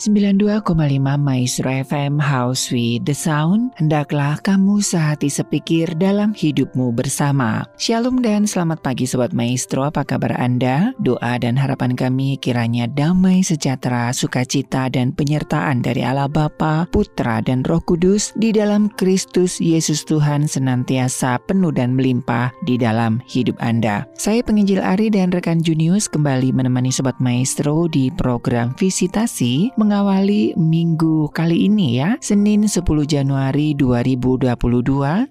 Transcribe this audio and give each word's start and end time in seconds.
92,5 0.00 0.96
Maestro 1.20 1.68
FM 1.68 2.16
House 2.16 2.72
with 2.72 3.04
the 3.04 3.12
Sound. 3.12 3.68
Hendaklah 3.76 4.40
kamu 4.40 4.80
sehati 4.80 5.28
sepikir 5.28 5.92
dalam 5.92 6.32
hidupmu 6.32 6.88
bersama. 6.96 7.68
Shalom 7.76 8.24
dan 8.24 8.48
selamat 8.48 8.80
pagi 8.80 9.04
Sobat 9.04 9.36
Maestro. 9.36 9.84
Apa 9.84 10.08
kabar 10.08 10.32
Anda? 10.40 10.96
Doa 11.04 11.36
dan 11.36 11.52
harapan 11.52 11.92
kami 11.92 12.40
kiranya 12.40 12.88
damai 12.88 13.44
sejahtera 13.44 14.08
Sukacita 14.16 14.88
dan 14.88 15.12
penyertaan 15.12 15.84
dari 15.84 16.00
Allah 16.00 16.32
Bapa, 16.32 16.88
Putra 16.88 17.44
dan 17.44 17.60
Roh 17.68 17.84
Kudus 17.84 18.32
Di 18.40 18.56
dalam 18.56 18.88
Kristus 18.96 19.60
Yesus 19.60 20.08
Tuhan 20.08 20.48
senantiasa 20.48 21.44
penuh 21.44 21.76
dan 21.76 21.92
melimpah 21.92 22.48
Di 22.64 22.80
dalam 22.80 23.20
hidup 23.28 23.60
Anda. 23.60 24.08
Saya 24.16 24.40
penginjil 24.40 24.80
Ari 24.80 25.12
dan 25.12 25.28
rekan 25.28 25.60
Junius 25.60 26.08
Kembali 26.08 26.56
menemani 26.56 26.88
Sobat 26.88 27.20
Maestro 27.20 27.84
di 27.84 28.08
program 28.16 28.72
Visitasi 28.80 29.76
mengawali 29.90 30.54
minggu 30.54 31.34
kali 31.34 31.66
ini 31.66 31.98
ya, 31.98 32.14
Senin 32.22 32.70
10 32.70 32.86
Januari 33.10 33.74
2022 33.74 34.46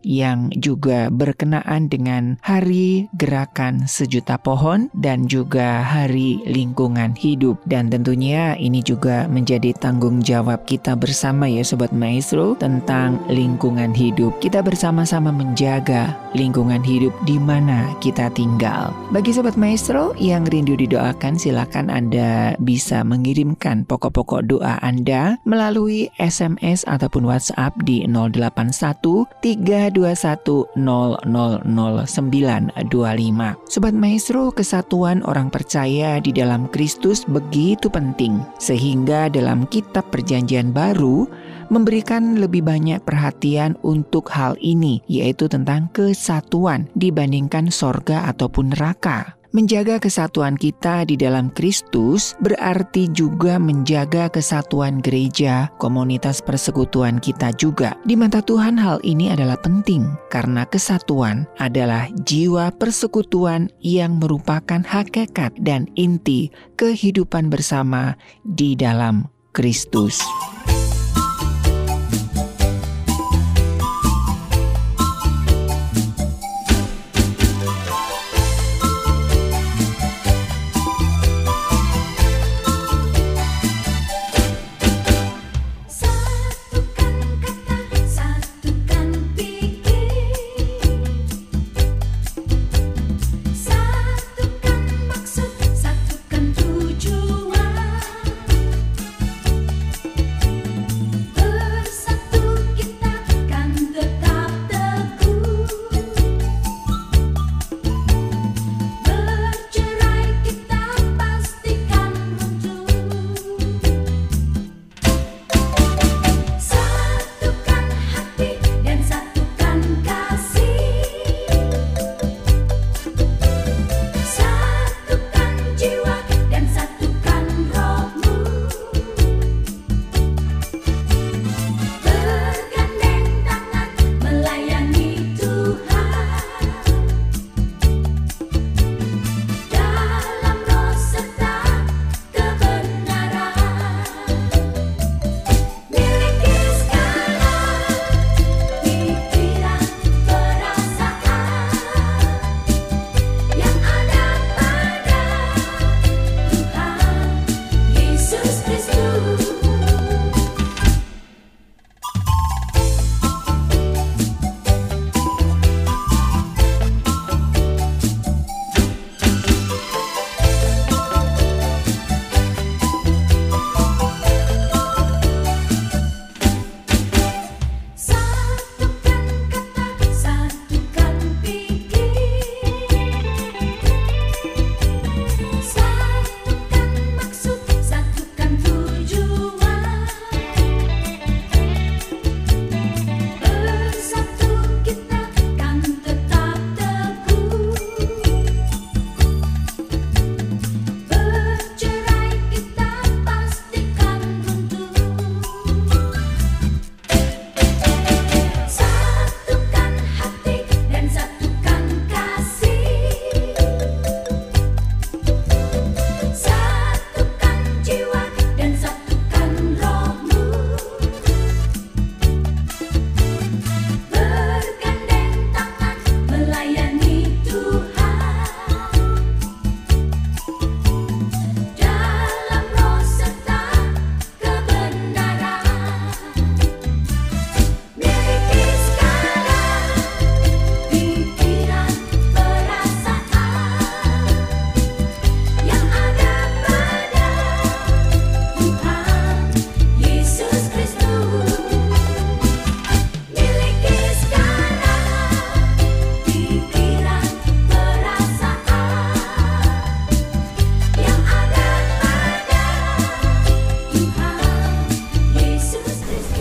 yang 0.04 0.52
juga 0.52 1.08
berkenaan 1.08 1.88
dengan 1.88 2.36
Hari 2.44 3.08
Gerakan 3.16 3.88
Sejuta 3.88 4.36
Pohon 4.36 4.92
dan 4.92 5.32
juga 5.32 5.80
Hari 5.80 6.44
Lingkungan 6.44 7.16
Hidup. 7.16 7.64
Dan 7.72 7.88
tentunya 7.88 8.60
ini 8.60 8.84
juga 8.84 9.32
menjadi 9.32 9.72
tanggung 9.80 10.20
jawab 10.20 10.68
kita 10.68 10.92
bersama 11.00 11.48
ya 11.48 11.64
Sobat 11.64 11.96
Maestro 11.96 12.60
tentang 12.60 13.16
lingkungan 13.32 13.96
hidup. 13.96 14.44
Kita 14.44 14.60
bersama-sama 14.60 15.32
menjaga 15.32 16.12
lingkungan 16.36 16.84
hidup 16.84 17.16
di 17.24 17.40
mana 17.40 17.96
kita 18.04 18.28
tinggal. 18.36 18.92
Bagi 19.16 19.32
Sobat 19.32 19.56
Maestro 19.56 20.12
yang 20.20 20.44
rindu 20.52 20.76
didoakan 20.76 21.40
silakan 21.40 21.88
Anda 21.88 22.60
bisa 22.60 23.08
mengirimkan 23.08 23.88
pokok-pokok 23.88 24.49
doa 24.50 24.82
Anda 24.82 25.38
melalui 25.46 26.10
SMS 26.18 26.82
ataupun 26.90 27.30
WhatsApp 27.30 27.78
di 27.86 28.02
081 28.10 29.30
321 29.46 30.74
000925. 30.74 33.70
Sobat 33.70 33.94
Maestro, 33.94 34.50
kesatuan 34.50 35.22
orang 35.30 35.54
percaya 35.54 36.18
di 36.18 36.34
dalam 36.34 36.66
Kristus 36.74 37.22
begitu 37.30 37.94
penting 37.94 38.42
sehingga 38.58 39.30
dalam 39.30 39.70
kitab 39.70 40.10
Perjanjian 40.10 40.74
Baru 40.74 41.30
memberikan 41.70 42.42
lebih 42.42 42.66
banyak 42.66 43.06
perhatian 43.06 43.78
untuk 43.86 44.34
hal 44.34 44.58
ini, 44.60 45.06
yaitu 45.06 45.46
tentang 45.46 45.86
kesatuan 45.94 46.90
dibandingkan 46.98 47.70
sorga 47.70 48.26
ataupun 48.34 48.74
neraka. 48.74 49.39
Menjaga 49.50 49.98
kesatuan 49.98 50.54
kita 50.54 51.10
di 51.10 51.18
dalam 51.18 51.50
Kristus 51.50 52.38
berarti 52.38 53.10
juga 53.10 53.58
menjaga 53.58 54.30
kesatuan 54.30 55.02
gereja, 55.02 55.74
komunitas 55.82 56.38
persekutuan 56.38 57.18
kita 57.18 57.50
juga. 57.58 57.98
Di 58.06 58.14
mata 58.14 58.46
Tuhan 58.46 58.78
hal 58.78 59.02
ini 59.02 59.34
adalah 59.34 59.58
penting 59.58 60.06
karena 60.30 60.70
kesatuan 60.70 61.50
adalah 61.58 62.06
jiwa 62.30 62.70
persekutuan 62.78 63.74
yang 63.82 64.22
merupakan 64.22 64.86
hakikat 64.86 65.58
dan 65.58 65.90
inti 65.98 66.54
kehidupan 66.78 67.50
bersama 67.50 68.14
di 68.46 68.78
dalam 68.78 69.34
Kristus. 69.50 70.22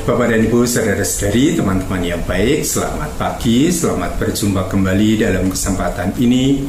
Bapak 0.09 0.33
dan 0.33 0.41
Ibu, 0.41 0.65
saudara-saudari, 0.65 1.53
teman-teman 1.53 2.01
yang 2.01 2.25
baik, 2.25 2.65
selamat 2.65 3.21
pagi, 3.21 3.69
selamat 3.69 4.17
berjumpa 4.17 4.65
kembali 4.65 5.21
dalam 5.21 5.53
kesempatan 5.53 6.17
ini. 6.17 6.65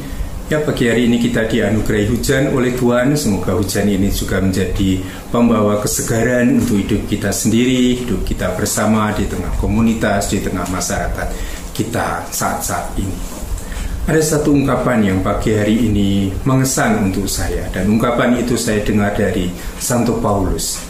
Ya, 0.52 0.60
pagi 0.60 0.92
hari 0.92 1.08
ini 1.08 1.16
kita 1.16 1.48
dianugerahi 1.48 2.04
hujan 2.12 2.52
oleh 2.52 2.76
Tuhan. 2.76 3.16
Semoga 3.16 3.56
hujan 3.56 3.88
ini 3.88 4.12
juga 4.12 4.44
menjadi 4.44 5.00
pembawa 5.32 5.80
kesegaran 5.80 6.60
untuk 6.60 6.84
hidup 6.84 7.08
kita 7.08 7.32
sendiri, 7.32 8.04
hidup 8.04 8.28
kita 8.28 8.52
bersama 8.60 9.08
di 9.16 9.24
tengah 9.24 9.56
komunitas, 9.56 10.36
di 10.36 10.44
tengah 10.44 10.68
masyarakat 10.68 11.32
kita 11.72 12.28
saat-saat 12.28 12.92
ini. 13.00 13.16
Ada 14.04 14.36
satu 14.36 14.52
ungkapan 14.52 15.16
yang 15.16 15.24
pagi 15.24 15.56
hari 15.56 15.88
ini 15.88 16.28
mengesan 16.44 17.08
untuk 17.08 17.24
saya 17.24 17.72
dan 17.72 17.88
ungkapan 17.88 18.36
itu 18.36 18.60
saya 18.60 18.84
dengar 18.84 19.16
dari 19.16 19.48
Santo 19.80 20.20
Paulus 20.20 20.89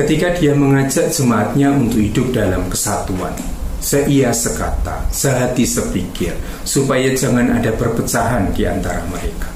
ketika 0.00 0.32
dia 0.32 0.56
mengajak 0.56 1.12
jemaatnya 1.12 1.76
untuk 1.76 2.00
hidup 2.00 2.32
dalam 2.32 2.64
kesatuan. 2.72 3.36
Seia 3.80 4.32
sekata, 4.32 5.08
sehati 5.08 5.64
sepikir, 5.64 6.36
supaya 6.68 7.12
jangan 7.16 7.56
ada 7.56 7.72
perpecahan 7.72 8.52
di 8.52 8.68
antara 8.68 9.00
mereka. 9.08 9.48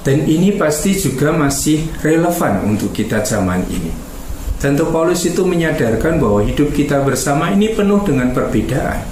Dan 0.00 0.24
ini 0.24 0.56
pasti 0.56 0.96
juga 0.96 1.32
masih 1.36 1.84
relevan 2.00 2.64
untuk 2.64 2.96
kita 2.96 3.20
zaman 3.24 3.60
ini. 3.68 3.92
Tentu 4.56 4.88
Paulus 4.88 5.20
itu 5.28 5.44
menyadarkan 5.44 6.16
bahwa 6.16 6.40
hidup 6.48 6.72
kita 6.72 7.04
bersama 7.04 7.52
ini 7.52 7.76
penuh 7.76 8.00
dengan 8.08 8.32
perbedaan. 8.32 9.04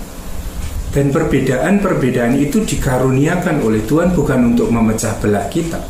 Dan 0.88 1.12
perbedaan-perbedaan 1.12 2.38
itu 2.38 2.64
dikaruniakan 2.64 3.61
oleh 3.61 3.85
Tuhan 3.85 4.14
bukan 4.14 4.55
untuk 4.55 4.73
memecah 4.73 5.19
belah 5.20 5.50
kita, 5.52 5.82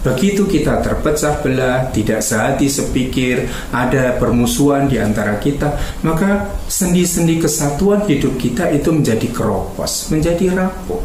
Begitu 0.00 0.48
kita 0.48 0.80
terpecah 0.80 1.44
belah, 1.44 1.92
tidak 1.92 2.24
sehati 2.24 2.72
sepikir, 2.72 3.44
ada 3.68 4.16
permusuhan 4.16 4.88
di 4.88 4.96
antara 4.96 5.36
kita, 5.36 5.76
maka 6.00 6.48
sendi-sendi 6.72 7.36
kesatuan 7.36 8.08
hidup 8.08 8.40
kita 8.40 8.72
itu 8.72 8.88
menjadi 8.96 9.28
keropos, 9.28 10.08
menjadi 10.08 10.56
rapuh. 10.56 11.04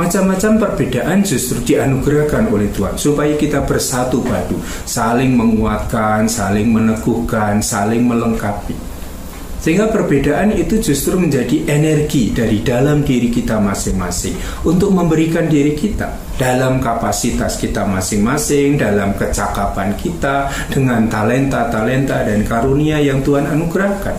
Macam-macam 0.00 0.62
perbedaan 0.62 1.20
justru 1.26 1.58
dianugerahkan 1.68 2.48
oleh 2.48 2.70
Tuhan 2.70 2.94
supaya 2.96 3.34
kita 3.34 3.66
bersatu 3.66 4.24
padu, 4.24 4.56
saling 4.86 5.34
menguatkan, 5.34 6.24
saling 6.30 6.70
meneguhkan, 6.70 7.60
saling 7.60 8.06
melengkapi. 8.06 8.87
Sehingga 9.58 9.90
perbedaan 9.90 10.54
itu 10.54 10.78
justru 10.78 11.18
menjadi 11.18 11.66
energi 11.66 12.30
dari 12.30 12.62
dalam 12.62 13.02
diri 13.02 13.26
kita 13.26 13.58
masing-masing 13.58 14.38
untuk 14.62 14.94
memberikan 14.94 15.50
diri 15.50 15.74
kita 15.74 16.14
dalam 16.38 16.78
kapasitas 16.78 17.58
kita 17.58 17.82
masing-masing, 17.82 18.78
dalam 18.78 19.18
kecakapan 19.18 19.98
kita, 19.98 20.46
dengan 20.70 21.10
talenta-talenta 21.10 22.22
dan 22.22 22.46
karunia 22.46 23.02
yang 23.02 23.18
Tuhan 23.26 23.50
anugerahkan. 23.50 24.14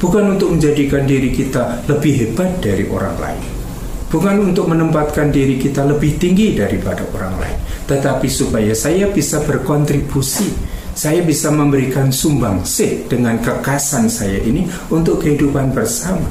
Bukan 0.00 0.36
untuk 0.36 0.56
menjadikan 0.56 1.04
diri 1.04 1.28
kita 1.32 1.84
lebih 1.84 2.12
hebat 2.24 2.50
dari 2.64 2.88
orang 2.88 3.16
lain. 3.20 3.44
Bukan 4.08 4.36
untuk 4.52 4.70
menempatkan 4.70 5.28
diri 5.28 5.60
kita 5.60 5.84
lebih 5.84 6.16
tinggi 6.16 6.56
daripada 6.56 7.04
orang 7.12 7.34
lain. 7.40 7.58
Tetapi 7.84 8.28
supaya 8.30 8.72
saya 8.72 9.10
bisa 9.12 9.44
berkontribusi 9.44 10.54
saya 10.94 11.20
bisa 11.26 11.50
memberikan 11.50 12.14
sumbang 12.14 12.62
sih 12.62 13.04
dengan 13.10 13.42
kekasan 13.42 14.06
saya 14.06 14.38
ini 14.40 14.64
untuk 14.94 15.20
kehidupan 15.20 15.74
bersama. 15.74 16.26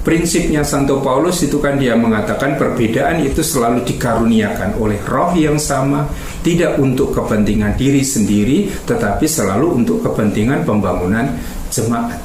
Prinsipnya 0.00 0.64
Santo 0.64 1.04
Paulus 1.04 1.44
itu 1.44 1.60
kan 1.60 1.76
dia 1.76 1.92
mengatakan 1.92 2.56
perbedaan 2.56 3.20
itu 3.20 3.44
selalu 3.44 3.84
dikaruniakan 3.84 4.80
oleh 4.80 4.96
roh 5.04 5.36
yang 5.36 5.60
sama, 5.60 6.08
tidak 6.40 6.80
untuk 6.80 7.12
kepentingan 7.12 7.76
diri 7.76 8.00
sendiri, 8.00 8.72
tetapi 8.88 9.28
selalu 9.28 9.76
untuk 9.76 10.00
kepentingan 10.00 10.64
pembangunan 10.64 11.36
jemaat. 11.68 12.16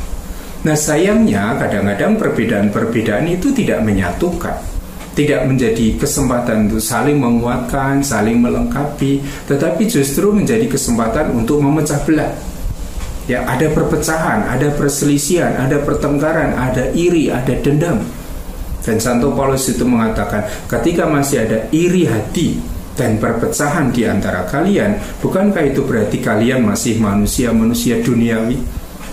Nah 0.64 0.74
sayangnya 0.74 1.60
kadang-kadang 1.60 2.16
perbedaan-perbedaan 2.16 3.28
itu 3.28 3.52
tidak 3.52 3.84
menyatukan 3.84 4.75
tidak 5.16 5.48
menjadi 5.48 5.96
kesempatan 5.96 6.68
untuk 6.68 6.84
saling 6.84 7.18
menguatkan, 7.18 8.04
saling 8.04 8.44
melengkapi, 8.44 9.24
tetapi 9.48 9.88
justru 9.88 10.36
menjadi 10.36 10.68
kesempatan 10.68 11.32
untuk 11.32 11.64
memecah 11.64 12.04
belah. 12.04 12.36
Ya, 13.26 13.42
ada 13.48 13.72
perpecahan, 13.74 14.46
ada 14.46 14.70
perselisihan, 14.76 15.58
ada 15.58 15.82
pertengkaran, 15.82 16.54
ada 16.54 16.94
iri, 16.94 17.34
ada 17.34 17.58
dendam. 17.58 18.06
Dan 18.86 19.02
Santo 19.02 19.34
Paulus 19.34 19.66
itu 19.66 19.82
mengatakan, 19.82 20.46
ketika 20.70 21.10
masih 21.10 21.42
ada 21.42 21.66
iri 21.74 22.06
hati 22.06 22.62
dan 22.94 23.18
perpecahan 23.18 23.90
di 23.90 24.06
antara 24.06 24.46
kalian, 24.46 25.02
bukankah 25.26 25.64
itu 25.66 25.82
berarti 25.82 26.22
kalian 26.22 26.70
masih 26.70 27.02
manusia-manusia 27.02 28.06
duniawi 28.06 28.62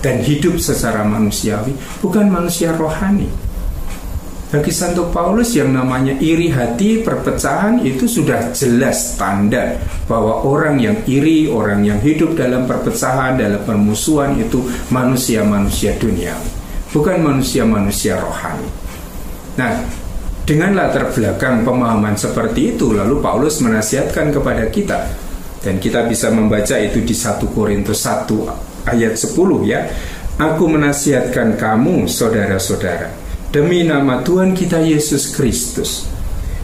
dan 0.04 0.20
hidup 0.20 0.60
secara 0.60 1.06
manusiawi, 1.08 1.72
bukan 2.04 2.28
manusia 2.28 2.74
rohani? 2.76 3.51
Bagi 4.52 4.68
Santo 4.68 5.08
Paulus 5.08 5.56
yang 5.56 5.72
namanya 5.72 6.12
iri 6.20 6.52
hati, 6.52 7.00
perpecahan 7.00 7.80
itu 7.88 8.04
sudah 8.04 8.52
jelas 8.52 9.16
tanda 9.16 9.80
bahwa 10.04 10.44
orang 10.44 10.76
yang 10.76 11.00
iri, 11.08 11.48
orang 11.48 11.80
yang 11.88 11.96
hidup 12.04 12.36
dalam 12.36 12.68
perpecahan, 12.68 13.40
dalam 13.40 13.64
permusuhan 13.64 14.36
itu 14.36 14.60
manusia-manusia 14.92 15.96
dunia, 15.96 16.36
bukan 16.92 17.24
manusia-manusia 17.24 18.20
rohani. 18.20 18.68
Nah, 19.56 19.88
dengan 20.44 20.76
latar 20.76 21.08
belakang 21.16 21.64
pemahaman 21.64 22.20
seperti 22.20 22.76
itu, 22.76 22.92
lalu 22.92 23.24
Paulus 23.24 23.56
menasihatkan 23.64 24.36
kepada 24.36 24.68
kita 24.68 25.08
dan 25.64 25.80
kita 25.80 26.04
bisa 26.04 26.28
membaca 26.28 26.76
itu 26.76 27.00
di 27.00 27.16
1 27.16 27.40
Korintus 27.56 28.04
1 28.04 28.28
ayat 28.84 29.16
10 29.16 29.32
ya. 29.64 29.88
Aku 30.36 30.68
menasihatkan 30.68 31.56
kamu 31.56 32.04
saudara-saudara 32.04 33.21
demi 33.52 33.84
nama 33.84 34.24
Tuhan 34.24 34.56
kita 34.56 34.80
Yesus 34.80 35.36
Kristus, 35.36 36.08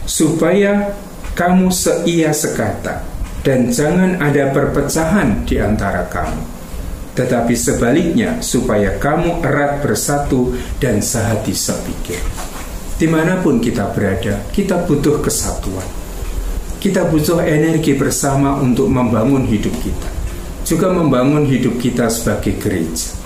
supaya 0.09 0.97
kamu 1.37 1.69
seia 1.69 2.33
sekata 2.33 3.05
dan 3.45 3.69
jangan 3.69 4.17
ada 4.17 4.49
perpecahan 4.49 5.45
di 5.45 5.61
antara 5.61 6.09
kamu. 6.09 6.57
Tetapi 7.13 7.53
sebaliknya, 7.53 8.41
supaya 8.41 8.97
kamu 8.97 9.45
erat 9.45 9.85
bersatu 9.85 10.57
dan 10.81 11.03
sehati 11.03 11.53
sepikir. 11.53 12.19
Di 12.97 13.05
mana 13.05 13.39
pun 13.39 13.61
kita 13.61 13.91
berada, 13.93 14.43
kita 14.49 14.83
butuh 14.89 15.21
kesatuan. 15.21 15.85
Kita 16.79 17.05
butuh 17.11 17.43
energi 17.43 17.91
bersama 17.93 18.55
untuk 18.57 18.87
membangun 18.87 19.43
hidup 19.45 19.75
kita, 19.83 20.09
juga 20.63 20.95
membangun 20.95 21.43
hidup 21.43 21.75
kita 21.75 22.07
sebagai 22.07 22.55
gereja. 22.55 23.18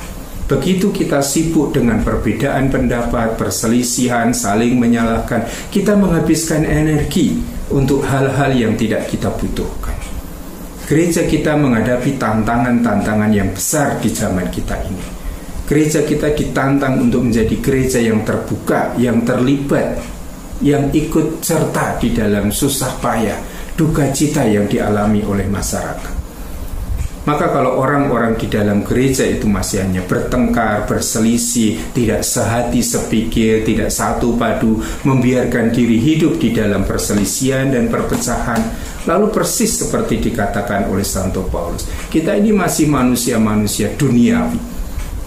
Begitu 0.54 0.94
kita 0.94 1.18
sibuk 1.26 1.74
dengan 1.74 2.06
perbedaan 2.06 2.70
pendapat, 2.70 3.42
perselisihan, 3.42 4.30
saling 4.30 4.78
menyalahkan, 4.78 5.50
kita 5.74 5.98
menghabiskan 5.98 6.62
energi 6.62 7.42
untuk 7.74 8.06
hal-hal 8.06 8.54
yang 8.54 8.78
tidak 8.78 9.10
kita 9.10 9.34
butuhkan. 9.34 9.98
Gereja 10.86 11.26
kita 11.26 11.58
menghadapi 11.58 12.22
tantangan-tantangan 12.22 13.34
yang 13.34 13.50
besar 13.50 13.98
di 13.98 14.14
zaman 14.14 14.46
kita 14.54 14.78
ini. 14.86 15.06
Gereja 15.66 16.06
kita 16.06 16.30
ditantang 16.38 17.02
untuk 17.02 17.26
menjadi 17.26 17.56
gereja 17.58 17.98
yang 17.98 18.22
terbuka, 18.22 18.94
yang 19.02 19.26
terlibat, 19.26 19.98
yang 20.62 20.94
ikut 20.94 21.42
serta 21.42 21.98
di 21.98 22.14
dalam 22.14 22.54
susah 22.54 22.94
payah, 23.02 23.42
duka 23.74 24.06
cita 24.14 24.46
yang 24.46 24.70
dialami 24.70 25.26
oleh 25.26 25.50
masyarakat. 25.50 26.13
Maka 27.24 27.56
kalau 27.56 27.80
orang-orang 27.80 28.36
di 28.36 28.52
dalam 28.52 28.84
gereja 28.84 29.24
itu 29.24 29.48
masih 29.48 29.88
hanya 29.88 30.04
bertengkar, 30.04 30.84
berselisih, 30.84 31.96
tidak 31.96 32.20
sehati 32.20 32.84
sepikir, 32.84 33.64
tidak 33.64 33.88
satu 33.96 34.36
padu, 34.36 34.84
membiarkan 35.08 35.72
diri 35.72 36.04
hidup 36.04 36.36
di 36.36 36.52
dalam 36.52 36.84
perselisihan 36.84 37.72
dan 37.72 37.88
perpecahan, 37.88 38.60
lalu 39.08 39.32
persis 39.32 39.72
seperti 39.72 40.20
dikatakan 40.20 40.92
oleh 40.92 41.08
Santo 41.08 41.48
Paulus, 41.48 41.88
kita 42.12 42.36
ini 42.36 42.52
masih 42.52 42.92
manusia-manusia 42.92 43.96
duniawi, 43.96 44.60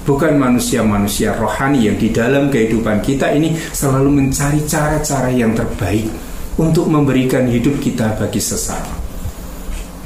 bukan 0.05 0.37
manusia-manusia 0.37 1.33
rohani 1.33 1.89
yang 1.89 1.97
di 1.97 2.13
dalam 2.13 2.53
kehidupan 2.53 3.01
kita 3.01 3.33
ini 3.33 3.57
selalu 3.57 4.21
mencari 4.21 4.61
cara-cara 4.69 5.33
yang 5.33 5.57
terbaik 5.57 6.13
untuk 6.61 6.93
memberikan 6.93 7.49
hidup 7.49 7.81
kita 7.81 8.21
bagi 8.21 8.41
sesama. 8.41 9.06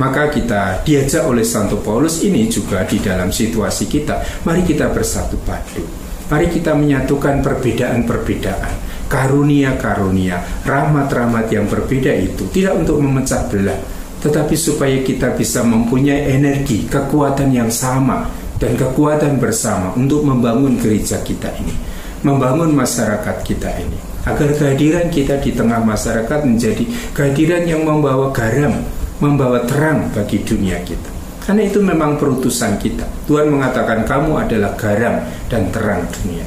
Maka 0.00 0.32
kita 0.32 0.80
diajak 0.80 1.28
oleh 1.28 1.44
Santo 1.44 1.76
Paulus 1.84 2.24
ini 2.24 2.48
juga 2.48 2.88
di 2.88 2.96
dalam 3.04 3.28
situasi 3.28 3.84
kita. 3.84 4.48
Mari 4.48 4.64
kita 4.64 4.88
bersatu 4.88 5.36
padu. 5.44 5.84
Mari 6.32 6.48
kita 6.48 6.72
menyatukan 6.72 7.44
perbedaan-perbedaan. 7.44 8.88
Karunia-karunia, 9.12 10.40
rahmat-rahmat 10.64 11.52
yang 11.52 11.68
berbeda 11.68 12.14
itu 12.16 12.48
tidak 12.48 12.80
untuk 12.80 13.02
memecah 13.02 13.44
belah, 13.50 13.76
tetapi 14.22 14.54
supaya 14.54 15.02
kita 15.02 15.34
bisa 15.34 15.66
mempunyai 15.66 16.32
energi, 16.32 16.86
kekuatan 16.86 17.50
yang 17.50 17.68
sama 17.68 18.30
dan 18.62 18.78
kekuatan 18.78 19.42
bersama 19.42 19.90
untuk 19.98 20.22
membangun 20.22 20.78
gereja 20.78 21.18
kita 21.26 21.50
ini, 21.58 21.74
membangun 22.22 22.70
masyarakat 22.70 23.42
kita 23.42 23.82
ini, 23.82 23.98
agar 24.22 24.54
kehadiran 24.54 25.10
kita 25.10 25.42
di 25.42 25.58
tengah 25.58 25.82
masyarakat 25.82 26.46
menjadi 26.46 26.86
kehadiran 27.10 27.66
yang 27.66 27.82
membawa 27.82 28.30
garam 28.30 28.78
membawa 29.20 29.62
terang 29.68 30.08
bagi 30.12 30.42
dunia 30.42 30.80
kita. 30.82 31.10
Karena 31.40 31.66
itu 31.66 31.80
memang 31.80 32.20
perutusan 32.20 32.76
kita. 32.76 33.04
Tuhan 33.24 33.48
mengatakan 33.48 34.04
kamu 34.04 34.48
adalah 34.48 34.76
garam 34.76 35.24
dan 35.48 35.72
terang 35.72 36.04
dunia. 36.20 36.44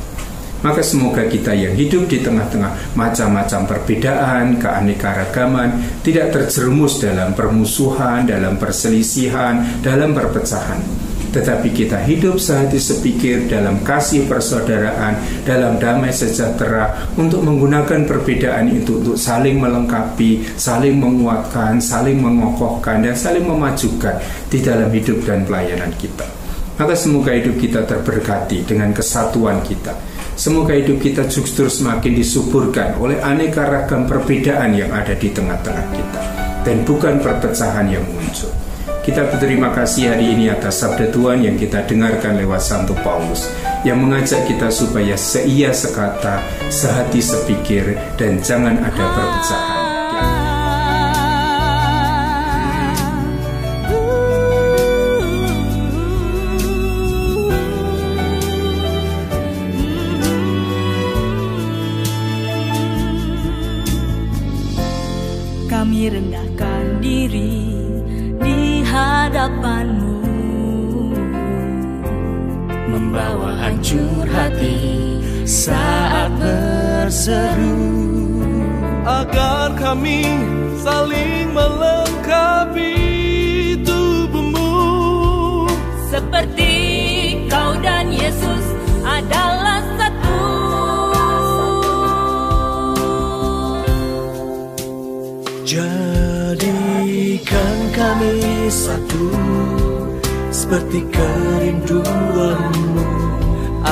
Maka 0.64 0.80
semoga 0.80 1.28
kita 1.28 1.52
yang 1.52 1.76
hidup 1.76 2.08
di 2.08 2.24
tengah-tengah 2.24 2.96
macam-macam 2.96 3.68
perbedaan, 3.68 4.56
keanekaragaman, 4.64 5.70
tidak 6.08 6.32
terjerumus 6.32 7.04
dalam 7.04 7.36
permusuhan, 7.36 8.24
dalam 8.24 8.56
perselisihan, 8.56 9.84
dalam 9.84 10.16
perpecahan 10.16 11.03
tetapi 11.34 11.74
kita 11.74 11.98
hidup 12.06 12.38
sehati 12.38 12.78
sepikir 12.78 13.50
dalam 13.50 13.82
kasih 13.82 14.30
persaudaraan, 14.30 15.18
dalam 15.44 15.82
damai 15.82 16.14
sejahtera 16.14 17.10
untuk 17.18 17.42
menggunakan 17.42 18.06
perbedaan 18.06 18.70
itu 18.70 19.02
untuk 19.02 19.18
saling 19.18 19.58
melengkapi, 19.58 20.46
saling 20.56 21.02
menguatkan, 21.02 21.82
saling 21.82 22.22
mengokohkan, 22.22 23.02
dan 23.02 23.18
saling 23.18 23.44
memajukan 23.44 24.22
di 24.48 24.62
dalam 24.62 24.94
hidup 24.94 25.18
dan 25.26 25.42
pelayanan 25.44 25.90
kita. 25.98 26.30
Maka 26.78 26.94
semoga 26.94 27.34
hidup 27.34 27.58
kita 27.58 27.86
terberkati 27.86 28.66
dengan 28.66 28.94
kesatuan 28.94 29.62
kita. 29.66 29.94
Semoga 30.34 30.74
hidup 30.74 30.98
kita 30.98 31.30
justru 31.30 31.70
semakin 31.70 32.18
disuburkan 32.18 32.98
oleh 32.98 33.22
aneka 33.22 33.70
ragam 33.70 34.10
perbedaan 34.10 34.74
yang 34.74 34.90
ada 34.90 35.14
di 35.14 35.30
tengah-tengah 35.30 35.86
kita 35.94 36.22
dan 36.66 36.82
bukan 36.82 37.22
perpecahan 37.22 37.86
yang 37.86 38.02
muncul. 38.10 38.63
Kita 39.04 39.28
berterima 39.28 39.76
kasih 39.76 40.16
hari 40.16 40.32
ini 40.32 40.48
atas 40.48 40.80
sabda 40.80 41.12
Tuhan 41.12 41.44
yang 41.44 41.60
kita 41.60 41.84
dengarkan 41.84 42.40
lewat 42.40 42.64
Santo 42.64 42.96
Paulus 43.04 43.52
yang 43.84 44.00
mengajak 44.00 44.48
kita 44.48 44.72
supaya 44.72 45.20
seia 45.20 45.76
sekata, 45.76 46.40
sehati 46.72 47.20
sepikir, 47.20 48.00
dan 48.16 48.40
jangan 48.40 48.80
ada 48.80 49.04
perpecahan. 49.12 49.73
Hancur 73.64 74.28
hati 74.28 74.76
saat 75.48 76.36
berseru. 76.36 77.80
Agar 79.08 79.72
kami 79.80 80.28
saling 80.84 81.56
melengkapi 81.56 82.92
tubuhmu. 83.88 84.76
Seperti 86.12 86.76
kau 87.48 87.80
dan 87.80 88.12
Yesus 88.12 88.66
adalah 89.04 89.84
satu. 89.96 90.44
Jadikan 95.68 97.78
kami 97.96 98.36
satu 98.72 99.28
seperti 100.52 101.04
kerinduanmu 101.12 103.23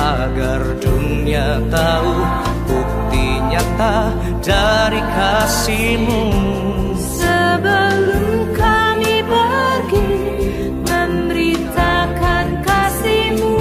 agar 0.01 0.61
dunia 0.81 1.61
tahu 1.69 2.15
bukti 2.65 3.25
nyata 3.53 4.09
dari 4.41 5.01
kasihmu. 5.13 6.23
Sebelum 6.97 8.49
kami 8.57 9.21
pergi 9.21 10.09
memberitakan 10.81 12.45
kasihmu. 12.65 13.55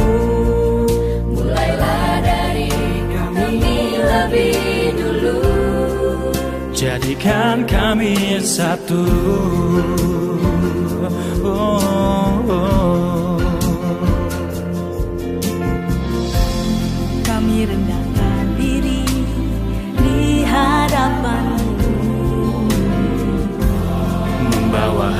Mulailah 1.36 2.24
dari 2.24 2.72
kami 3.12 4.00
lebih 4.00 4.96
dulu. 4.96 5.38
Jadikan 6.72 7.68
kami 7.68 8.40
satu. 8.40 9.04
Kami 11.40 13.19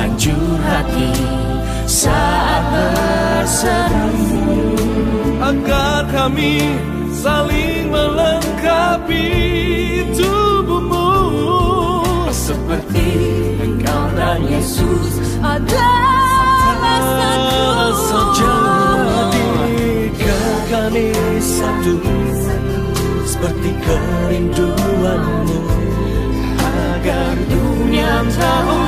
hancur 0.00 0.56
hati 0.64 1.12
saat 1.84 2.64
berseru. 2.72 4.32
Agar 5.44 6.08
kami 6.08 6.64
saling 7.12 7.92
melengkapi 7.92 9.28
tubuhmu. 10.16 11.12
Seperti 12.32 13.08
engkau 13.60 14.04
dan 14.16 14.40
Yesus 14.48 15.20
adalah 15.44 16.96
satu. 18.08 18.56
Jadikan 19.30 20.54
kami 20.70 21.14
satu 21.38 21.94
Seperti 23.22 23.70
kerinduanmu 23.84 25.60
Agar 26.58 27.34
dunia 27.48 28.26
tahu 28.34 28.80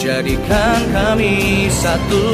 Jadikan 0.00 0.80
kami 0.92 1.64
satu. 1.72 2.24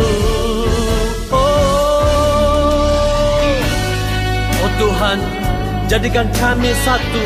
Oh 4.59 4.71
Tuhan, 4.75 5.19
jadikan 5.87 6.27
kami 6.35 6.75
satu 6.83 7.23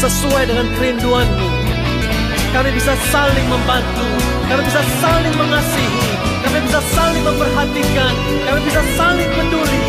sesuai 0.00 0.48
dengan 0.48 0.66
kerinduanmu. 0.80 1.49
Kami 2.50 2.70
bisa 2.74 2.98
saling 3.14 3.46
membantu, 3.46 4.08
kami 4.50 4.62
bisa 4.66 4.82
saling 4.98 5.34
mengasihi, 5.38 6.08
kami 6.42 6.58
bisa 6.66 6.80
saling 6.98 7.22
memperhatikan, 7.22 8.14
kami 8.42 8.60
bisa 8.66 8.82
saling 8.98 9.30
peduli, 9.38 9.84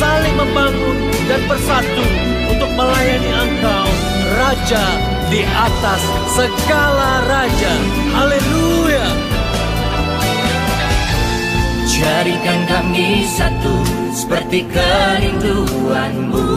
saling 0.00 0.32
membangun 0.40 0.96
dan 1.28 1.40
bersatu 1.44 2.04
untuk 2.48 2.70
melayani 2.72 3.30
Engkau, 3.36 3.88
Raja 4.32 4.86
di 5.28 5.44
atas 5.44 6.02
segala 6.32 7.20
raja. 7.28 7.72
Haleluya! 8.16 9.06
Jadikan 11.84 12.60
kami 12.68 13.24
satu 13.24 13.74
seperti 14.12 14.68
kerinduanmu 14.68 16.48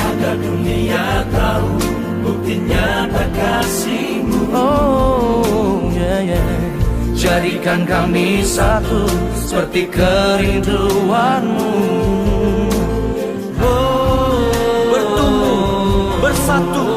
Agar 0.00 0.34
dunia 0.40 1.28
tahu 1.28 1.93
nyata 2.52 3.24
kasihmu. 3.32 4.52
Oh 4.52 5.88
yeah 5.96 6.20
yeah. 6.36 6.60
Jadikan 7.16 7.88
kami 7.88 8.44
satu 8.44 9.08
seperti 9.32 9.88
kerinduanmu. 9.88 11.72
Bertumbuh 14.92 16.20
bersatu 16.20 16.88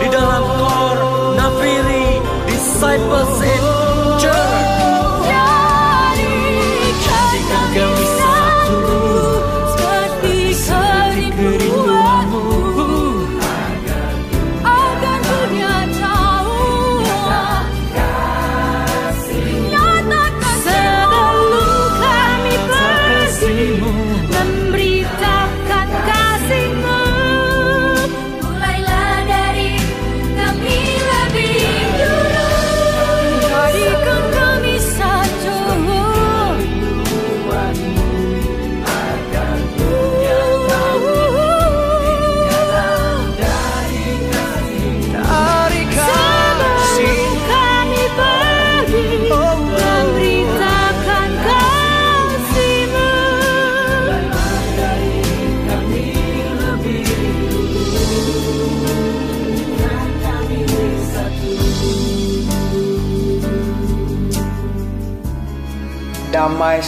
di 0.00 0.08
dalam 0.08 0.44
kor 0.56 0.98
Nafiri 1.36 2.16
Discipleship 2.48 3.15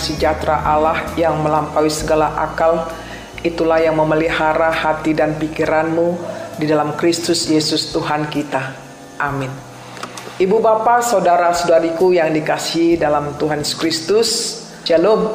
sejahtera 0.08 0.64
Allah 0.64 1.04
yang 1.20 1.36
melampaui 1.44 1.92
segala 1.92 2.32
akal, 2.40 2.88
itulah 3.44 3.76
yang 3.76 4.00
memelihara 4.00 4.72
hati 4.72 5.12
dan 5.12 5.36
pikiranmu 5.36 6.16
di 6.56 6.64
dalam 6.64 6.96
Kristus 6.96 7.44
Yesus 7.46 7.92
Tuhan 7.92 8.32
kita. 8.32 8.72
Amin. 9.20 9.52
Ibu 10.38 10.62
bapak, 10.62 11.02
saudara-saudariku 11.02 12.14
yang 12.14 12.32
dikasihi 12.32 12.96
dalam 12.96 13.36
Tuhan 13.36 13.60
Yesus 13.60 13.76
Kristus, 13.76 14.28
Shalom. 14.86 15.28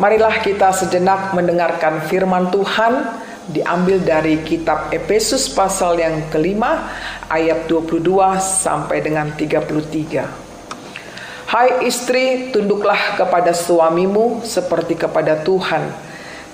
Marilah 0.00 0.40
kita 0.40 0.72
sejenak 0.72 1.36
mendengarkan 1.36 2.08
firman 2.08 2.48
Tuhan 2.48 3.04
diambil 3.52 4.00
dari 4.00 4.40
kitab 4.40 4.88
Efesus 4.88 5.52
pasal 5.52 6.00
yang 6.00 6.32
kelima 6.32 6.88
ayat 7.28 7.68
22 7.68 8.00
sampai 8.40 9.04
dengan 9.04 9.28
33. 9.36 10.49
Hai 11.50 11.82
istri, 11.82 12.54
tunduklah 12.54 13.18
kepada 13.18 13.50
suamimu 13.50 14.46
seperti 14.46 14.94
kepada 14.94 15.34
Tuhan. 15.42 15.82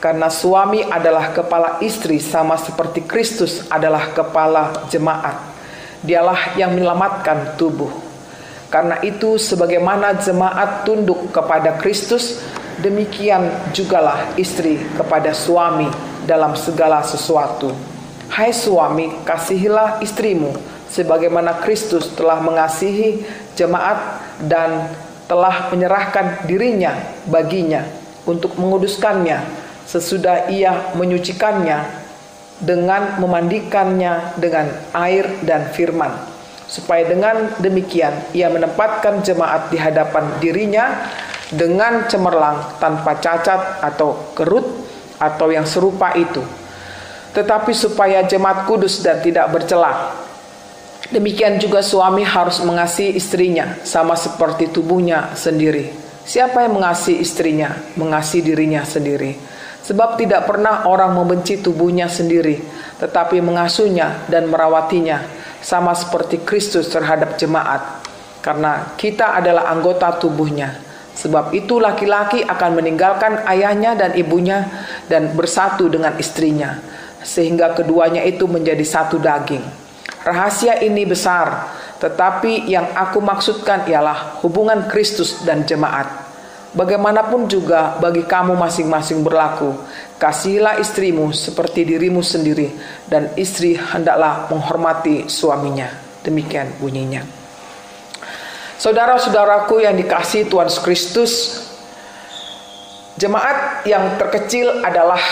Karena 0.01 0.33
suami 0.33 0.81
adalah 0.89 1.37
kepala 1.37 1.85
istri 1.85 2.17
sama 2.17 2.57
seperti 2.57 3.05
Kristus 3.05 3.69
adalah 3.69 4.17
kepala 4.17 4.89
jemaat. 4.89 5.37
Dialah 6.01 6.57
yang 6.57 6.73
menyelamatkan 6.73 7.61
tubuh. 7.61 7.93
Karena 8.73 8.97
itu 9.05 9.37
sebagaimana 9.37 10.17
jemaat 10.17 10.89
tunduk 10.89 11.29
kepada 11.29 11.77
Kristus, 11.77 12.41
demikian 12.81 13.53
jugalah 13.77 14.33
istri 14.41 14.81
kepada 14.97 15.37
suami 15.37 15.93
dalam 16.25 16.57
segala 16.57 17.05
sesuatu. 17.05 17.69
Hai 18.33 18.49
suami, 18.49 19.13
kasihilah 19.29 20.01
istrimu 20.01 20.57
sebagaimana 20.89 21.61
Kristus 21.61 22.09
telah 22.17 22.41
mengasihi 22.41 23.21
jemaat 23.61 24.25
dan 24.45 24.93
telah 25.27 25.73
menyerahkan 25.73 26.47
dirinya 26.47 26.95
baginya 27.27 27.83
untuk 28.27 28.55
menguduskannya 28.59 29.43
sesudah 29.87 30.51
ia 30.51 30.95
menyucikannya 30.99 32.07
dengan 32.59 33.23
memandikannya 33.23 34.39
dengan 34.39 34.67
air 34.97 35.29
dan 35.47 35.71
firman. 35.73 36.11
Supaya 36.67 37.07
dengan 37.07 37.55
demikian 37.63 38.35
ia 38.35 38.51
menempatkan 38.51 39.23
jemaat 39.23 39.71
di 39.71 39.79
hadapan 39.79 40.35
dirinya 40.43 41.07
dengan 41.47 42.11
cemerlang 42.11 42.83
tanpa 42.83 43.15
cacat 43.23 43.79
atau 43.87 44.35
kerut 44.35 44.67
atau 45.23 45.47
yang 45.55 45.63
serupa 45.63 46.11
itu. 46.19 46.43
Tetapi 47.31 47.71
supaya 47.71 48.27
jemaat 48.27 48.67
kudus 48.67 48.99
dan 48.99 49.23
tidak 49.23 49.47
bercelah 49.55 50.27
Demikian 51.07 51.63
juga 51.63 51.87
suami 51.87 52.27
harus 52.27 52.59
mengasihi 52.67 53.15
istrinya 53.15 53.79
sama 53.87 54.19
seperti 54.19 54.75
tubuhnya 54.75 55.39
sendiri. 55.39 55.95
Siapa 56.27 56.67
yang 56.67 56.83
mengasihi 56.83 57.23
istrinya, 57.23 57.71
mengasihi 57.95 58.43
dirinya 58.43 58.83
sendiri. 58.83 59.39
Sebab 59.87 60.19
tidak 60.19 60.51
pernah 60.51 60.83
orang 60.91 61.15
membenci 61.15 61.63
tubuhnya 61.63 62.11
sendiri, 62.11 62.59
tetapi 62.99 63.39
mengasuhnya 63.39 64.27
dan 64.27 64.51
merawatinya 64.51 65.23
sama 65.63 65.95
seperti 65.95 66.43
Kristus 66.43 66.91
terhadap 66.91 67.39
jemaat. 67.39 68.03
Karena 68.43 68.99
kita 68.99 69.39
adalah 69.39 69.71
anggota 69.71 70.11
tubuhnya. 70.19 70.75
Sebab 71.15 71.55
itu 71.55 71.79
laki-laki 71.79 72.43
akan 72.43 72.83
meninggalkan 72.83 73.47
ayahnya 73.47 73.95
dan 73.95 74.19
ibunya 74.19 74.67
dan 75.07 75.31
bersatu 75.39 75.87
dengan 75.87 76.19
istrinya. 76.19 76.83
Sehingga 77.23 77.71
keduanya 77.79 78.27
itu 78.27 78.51
menjadi 78.51 78.83
satu 78.83 79.23
daging. 79.23 79.86
Rahasia 80.27 80.83
ini 80.83 81.07
besar, 81.07 81.71
tetapi 82.03 82.67
yang 82.67 82.91
aku 82.99 83.23
maksudkan 83.23 83.87
ialah 83.87 84.43
hubungan 84.43 84.91
Kristus 84.91 85.47
dan 85.47 85.63
jemaat. 85.63 86.11
Bagaimanapun 86.75 87.47
juga 87.47 87.95
bagi 88.03 88.27
kamu 88.27 88.59
masing-masing 88.59 89.23
berlaku, 89.23 89.79
kasihilah 90.19 90.83
istrimu 90.83 91.31
seperti 91.31 91.87
dirimu 91.87 92.27
sendiri, 92.27 92.75
dan 93.07 93.31
istri 93.39 93.79
hendaklah 93.79 94.51
menghormati 94.51 95.31
suaminya. 95.31 95.95
Demikian 96.27 96.75
bunyinya. 96.83 97.23
Saudara-saudaraku 98.83 99.79
yang 99.87 99.95
dikasih 99.95 100.51
Tuhan 100.51 100.69
Kristus, 100.83 101.63
jemaat 103.15 103.87
yang 103.87 104.19
terkecil 104.19 104.83
adalah 104.83 105.23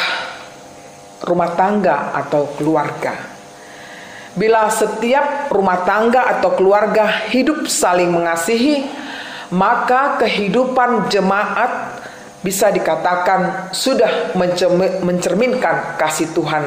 rumah 1.27 1.51
tangga 1.59 2.15
atau 2.15 2.47
keluarga. 2.55 3.34
Bila 4.35 4.67
setiap 4.67 5.47
rumah 5.55 5.87
tangga 5.87 6.39
atau 6.39 6.59
keluarga 6.59 7.07
hidup 7.31 7.71
saling 7.71 8.11
mengasihi, 8.11 8.83
maka 9.55 10.19
kehidupan 10.19 11.07
jemaat 11.07 12.03
bisa 12.43 12.75
dikatakan 12.75 13.71
sudah 13.71 14.35
mencerminkan 15.07 15.95
kasih 15.97 16.35
Tuhan. 16.35 16.67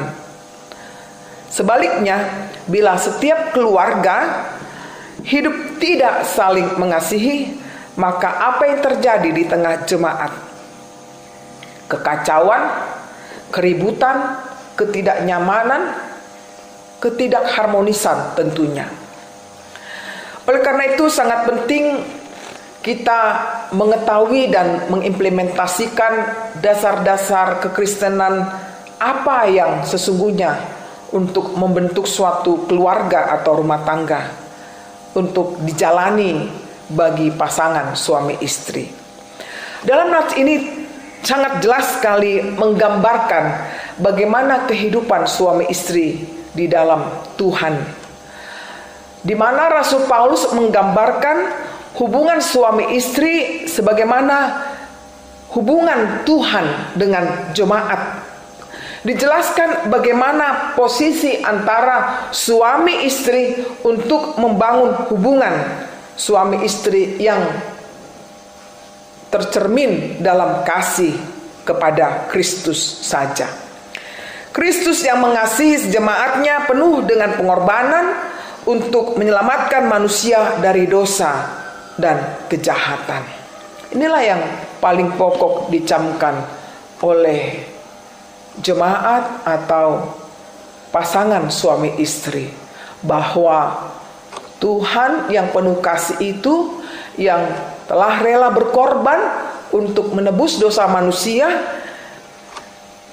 Sebaliknya, 1.52 2.48
bila 2.64 2.96
setiap 2.96 3.52
keluarga 3.52 4.48
hidup 5.28 5.76
tidak 5.76 6.24
saling 6.24 6.72
mengasihi, 6.80 7.52
maka 8.00 8.32
apa 8.48 8.64
yang 8.64 8.80
terjadi 8.80 9.28
di 9.28 9.44
tengah 9.44 9.84
jemaat? 9.84 10.32
Kekacauan, 11.88 12.62
keributan, 13.52 14.40
ketidaknyamanan, 14.72 16.07
ketidakharmonisan 16.98 18.34
tentunya. 18.34 18.86
Oleh 20.48 20.60
karena 20.64 20.84
itu 20.96 21.06
sangat 21.12 21.44
penting 21.44 22.00
kita 22.80 23.20
mengetahui 23.74 24.48
dan 24.48 24.88
mengimplementasikan 24.88 26.14
dasar-dasar 26.62 27.60
kekristenan 27.60 28.48
apa 28.96 29.44
yang 29.50 29.84
sesungguhnya 29.84 30.56
untuk 31.12 31.52
membentuk 31.52 32.08
suatu 32.08 32.64
keluarga 32.64 33.36
atau 33.38 33.60
rumah 33.60 33.84
tangga 33.84 34.32
untuk 35.12 35.60
dijalani 35.64 36.48
bagi 36.88 37.28
pasangan 37.28 37.92
suami 37.92 38.40
istri. 38.40 38.88
Dalam 39.84 40.08
nats 40.08 40.32
ini 40.40 40.86
sangat 41.20 41.60
jelas 41.60 41.98
sekali 42.00 42.40
menggambarkan 42.56 43.44
bagaimana 44.00 44.64
kehidupan 44.64 45.28
suami 45.28 45.68
istri 45.68 46.37
di 46.52 46.70
dalam 46.70 47.28
Tuhan. 47.36 47.74
Di 49.24 49.34
mana 49.34 49.68
Rasul 49.68 50.06
Paulus 50.06 50.46
menggambarkan 50.54 51.36
hubungan 51.98 52.38
suami 52.38 52.94
istri 52.94 53.66
sebagaimana 53.66 54.62
hubungan 55.52 56.22
Tuhan 56.22 56.94
dengan 56.94 57.50
jemaat. 57.50 58.30
Dijelaskan 59.02 59.90
bagaimana 59.90 60.74
posisi 60.74 61.38
antara 61.38 62.28
suami 62.34 63.06
istri 63.06 63.54
untuk 63.86 64.36
membangun 64.36 65.06
hubungan 65.10 65.54
suami 66.18 66.66
istri 66.66 67.14
yang 67.22 67.38
tercermin 69.30 70.18
dalam 70.18 70.66
kasih 70.66 71.14
kepada 71.62 72.26
Kristus 72.32 72.80
saja. 73.06 73.67
Kristus 74.52 75.04
yang 75.04 75.20
mengasihi 75.20 75.92
jemaatnya 75.92 76.66
penuh 76.66 77.04
dengan 77.04 77.36
pengorbanan 77.36 78.06
untuk 78.68 79.16
menyelamatkan 79.16 79.88
manusia 79.88 80.58
dari 80.60 80.84
dosa 80.84 81.46
dan 81.96 82.46
kejahatan. 82.50 83.24
Inilah 83.96 84.22
yang 84.22 84.42
paling 84.78 85.16
pokok 85.16 85.72
dicamkan 85.72 86.44
oleh 87.00 87.64
jemaat 88.60 89.46
atau 89.46 90.12
pasangan 90.90 91.48
suami 91.48 91.96
istri 92.00 92.50
bahwa 93.00 93.88
Tuhan 94.58 95.30
yang 95.30 95.54
penuh 95.54 95.78
kasih 95.78 96.18
itu 96.18 96.82
yang 97.14 97.46
telah 97.86 98.18
rela 98.18 98.50
berkorban 98.50 99.20
untuk 99.70 100.10
menebus 100.12 100.58
dosa 100.58 100.90
manusia 100.90 101.46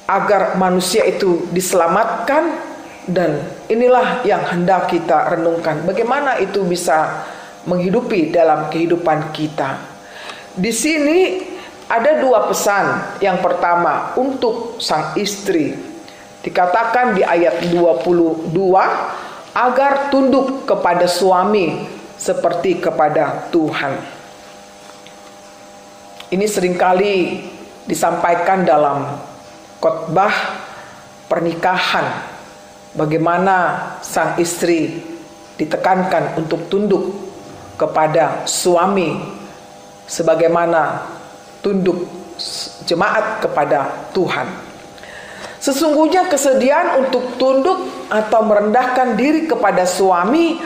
agar 0.05 0.57
manusia 0.57 1.05
itu 1.05 1.49
diselamatkan 1.49 2.61
dan 3.05 3.41
inilah 3.69 4.25
yang 4.25 4.41
hendak 4.45 4.89
kita 4.89 5.33
renungkan 5.33 5.85
bagaimana 5.85 6.37
itu 6.41 6.65
bisa 6.65 7.25
menghidupi 7.65 8.29
dalam 8.29 8.69
kehidupan 8.69 9.33
kita. 9.33 9.81
Di 10.55 10.71
sini 10.71 11.19
ada 11.89 12.21
dua 12.21 12.49
pesan. 12.49 13.17
Yang 13.21 13.37
pertama 13.43 14.15
untuk 14.17 14.81
sang 14.81 15.13
istri. 15.19 15.75
Dikatakan 16.45 17.17
di 17.17 17.25
ayat 17.25 17.65
22 17.73 18.53
agar 19.57 20.13
tunduk 20.13 20.69
kepada 20.69 21.09
suami 21.09 21.89
seperti 22.21 22.77
kepada 22.77 23.49
Tuhan. 23.49 23.97
Ini 26.29 26.45
sering 26.45 26.77
kali 26.77 27.41
disampaikan 27.89 28.61
dalam 28.61 29.17
khotbah 29.79 30.33
pernikahan 31.27 32.05
bagaimana 32.95 33.79
sang 33.99 34.39
istri 34.39 35.03
ditekankan 35.55 36.39
untuk 36.39 36.67
tunduk 36.71 37.11
kepada 37.75 38.47
suami 38.47 39.19
sebagaimana 40.07 41.03
tunduk 41.59 42.07
jemaat 42.88 43.43
kepada 43.43 44.11
Tuhan. 44.11 44.47
Sesungguhnya 45.59 46.29
kesediaan 46.29 47.07
untuk 47.07 47.41
tunduk 47.41 47.89
atau 48.11 48.45
merendahkan 48.45 49.17
diri 49.17 49.49
kepada 49.49 49.88
suami 49.88 50.61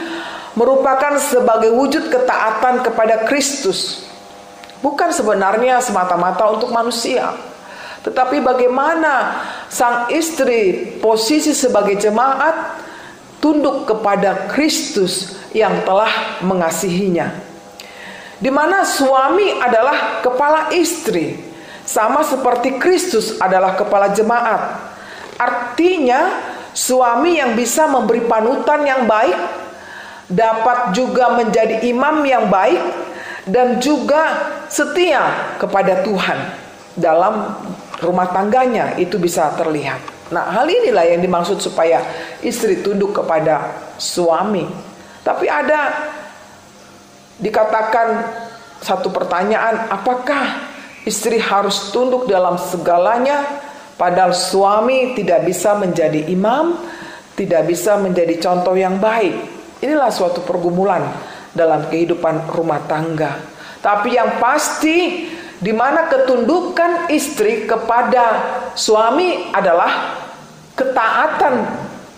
merupakan 0.58 1.16
sebagai 1.16 1.72
wujud 1.72 2.12
ketaatan 2.12 2.84
kepada 2.84 3.24
Kristus. 3.24 4.04
Bukan 4.84 5.08
sebenarnya 5.12 5.80
semata-mata 5.80 6.52
untuk 6.52 6.68
manusia, 6.72 7.32
tetapi 8.00 8.40
bagaimana 8.40 9.44
sang 9.68 10.08
istri 10.08 10.96
posisi 11.04 11.52
sebagai 11.52 12.00
jemaat 12.00 12.80
tunduk 13.40 13.88
kepada 13.88 14.48
Kristus 14.52 15.36
yang 15.52 15.84
telah 15.84 16.40
mengasihinya. 16.44 17.32
Di 18.40 18.48
mana 18.48 18.88
suami 18.88 19.60
adalah 19.60 20.24
kepala 20.24 20.72
istri, 20.72 21.36
sama 21.84 22.24
seperti 22.24 22.80
Kristus 22.80 23.36
adalah 23.36 23.76
kepala 23.76 24.16
jemaat. 24.16 24.80
Artinya, 25.36 26.40
suami 26.72 27.36
yang 27.36 27.52
bisa 27.52 27.84
memberi 27.84 28.24
panutan 28.24 28.80
yang 28.88 29.04
baik 29.04 29.36
dapat 30.30 30.96
juga 30.96 31.36
menjadi 31.36 31.84
imam 31.84 32.22
yang 32.24 32.48
baik 32.48 32.80
dan 33.44 33.82
juga 33.82 34.54
setia 34.70 35.56
kepada 35.58 36.06
Tuhan 36.06 36.38
dalam 36.94 37.58
rumah 38.00 38.28
tangganya 38.32 38.96
itu 38.96 39.16
bisa 39.20 39.52
terlihat. 39.56 40.00
Nah, 40.30 40.46
hal 40.46 40.66
inilah 40.66 41.04
yang 41.10 41.20
dimaksud 41.20 41.58
supaya 41.58 42.00
istri 42.40 42.80
tunduk 42.80 43.16
kepada 43.16 43.74
suami. 43.98 44.64
Tapi 45.26 45.46
ada 45.50 46.10
dikatakan 47.42 48.08
satu 48.80 49.10
pertanyaan, 49.10 49.90
apakah 49.90 50.70
istri 51.04 51.36
harus 51.42 51.90
tunduk 51.90 52.30
dalam 52.30 52.56
segalanya 52.56 53.44
padahal 53.98 54.32
suami 54.32 55.12
tidak 55.18 55.44
bisa 55.44 55.76
menjadi 55.76 56.24
imam, 56.30 56.78
tidak 57.34 57.68
bisa 57.68 57.98
menjadi 58.00 58.38
contoh 58.40 58.78
yang 58.78 58.96
baik. 59.02 59.34
Inilah 59.82 60.12
suatu 60.12 60.44
pergumulan 60.44 61.04
dalam 61.52 61.88
kehidupan 61.90 62.52
rumah 62.52 62.80
tangga. 62.86 63.40
Tapi 63.80 64.12
yang 64.14 64.36
pasti 64.36 65.24
di 65.60 65.76
mana 65.76 66.08
ketundukan 66.08 67.12
istri 67.12 67.68
kepada 67.68 68.40
suami 68.72 69.52
adalah 69.52 70.16
ketaatan 70.72 71.68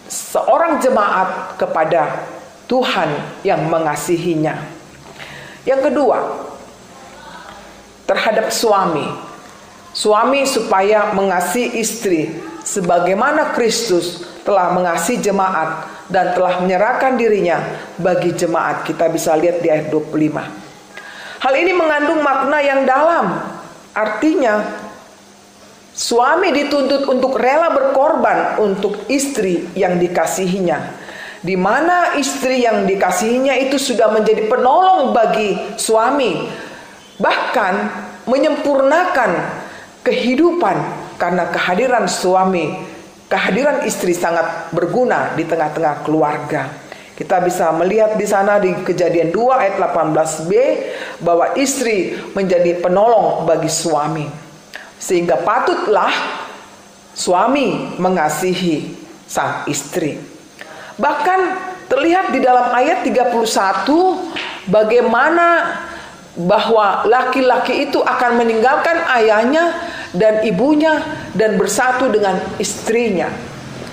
seorang 0.06 0.78
jemaat 0.78 1.58
kepada 1.58 2.22
Tuhan 2.70 3.10
yang 3.42 3.66
mengasihinya. 3.66 4.54
Yang 5.66 5.90
kedua, 5.90 6.18
terhadap 8.06 8.54
suami. 8.54 9.04
Suami 9.92 10.48
supaya 10.48 11.12
mengasihi 11.12 11.82
istri 11.82 12.32
sebagaimana 12.64 13.52
Kristus 13.52 14.24
telah 14.46 14.72
mengasihi 14.72 15.20
jemaat 15.20 15.84
dan 16.08 16.32
telah 16.32 16.64
menyerahkan 16.64 17.18
dirinya 17.20 17.60
bagi 18.00 18.32
jemaat. 18.32 18.88
Kita 18.88 19.12
bisa 19.12 19.36
lihat 19.36 19.60
di 19.60 19.68
ayat 19.68 19.92
25. 19.92 20.61
Hal 21.42 21.58
ini 21.58 21.74
mengandung 21.74 22.22
makna 22.22 22.62
yang 22.62 22.86
dalam. 22.86 23.34
Artinya, 23.90 24.62
suami 25.90 26.54
dituntut 26.54 27.10
untuk 27.10 27.34
rela 27.34 27.74
berkorban 27.74 28.62
untuk 28.62 29.10
istri 29.10 29.66
yang 29.74 29.98
dikasihinya. 29.98 31.02
Di 31.42 31.58
mana 31.58 32.14
istri 32.14 32.62
yang 32.62 32.86
dikasihinya 32.86 33.58
itu 33.58 33.74
sudah 33.74 34.14
menjadi 34.14 34.46
penolong 34.46 35.10
bagi 35.10 35.58
suami, 35.74 36.46
bahkan 37.18 37.90
menyempurnakan 38.30 39.42
kehidupan 40.06 40.76
karena 41.18 41.50
kehadiran 41.50 42.06
suami, 42.06 42.86
kehadiran 43.26 43.82
istri 43.82 44.14
sangat 44.14 44.70
berguna 44.70 45.34
di 45.34 45.42
tengah-tengah 45.42 46.06
keluarga. 46.06 46.81
Kita 47.12 47.44
bisa 47.44 47.68
melihat 47.76 48.16
di 48.16 48.24
sana 48.24 48.56
di 48.56 48.72
kejadian 48.72 49.28
2 49.30 49.52
ayat 49.52 49.76
18b 49.76 50.50
bahwa 51.20 51.52
istri 51.60 52.16
menjadi 52.32 52.80
penolong 52.80 53.44
bagi 53.44 53.68
suami. 53.68 54.24
Sehingga 54.96 55.44
patutlah 55.44 56.12
suami 57.12 57.96
mengasihi 58.00 58.96
sang 59.28 59.68
istri. 59.68 60.16
Bahkan 60.96 61.40
terlihat 61.92 62.32
di 62.32 62.40
dalam 62.40 62.72
ayat 62.72 63.04
31 63.04 64.72
bagaimana 64.72 65.76
bahwa 66.32 67.04
laki-laki 67.04 67.88
itu 67.88 68.00
akan 68.00 68.40
meninggalkan 68.40 69.04
ayahnya 69.20 69.76
dan 70.16 70.40
ibunya 70.48 71.04
dan 71.36 71.60
bersatu 71.60 72.08
dengan 72.08 72.40
istrinya. 72.56 73.28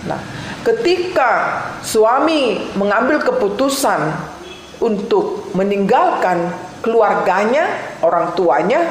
Nah, 0.08 0.19
ketika 0.63 1.62
suami 1.82 2.72
mengambil 2.76 3.24
keputusan 3.24 4.12
untuk 4.80 5.52
meninggalkan 5.56 6.52
keluarganya, 6.80 7.67
orang 8.00 8.32
tuanya, 8.36 8.82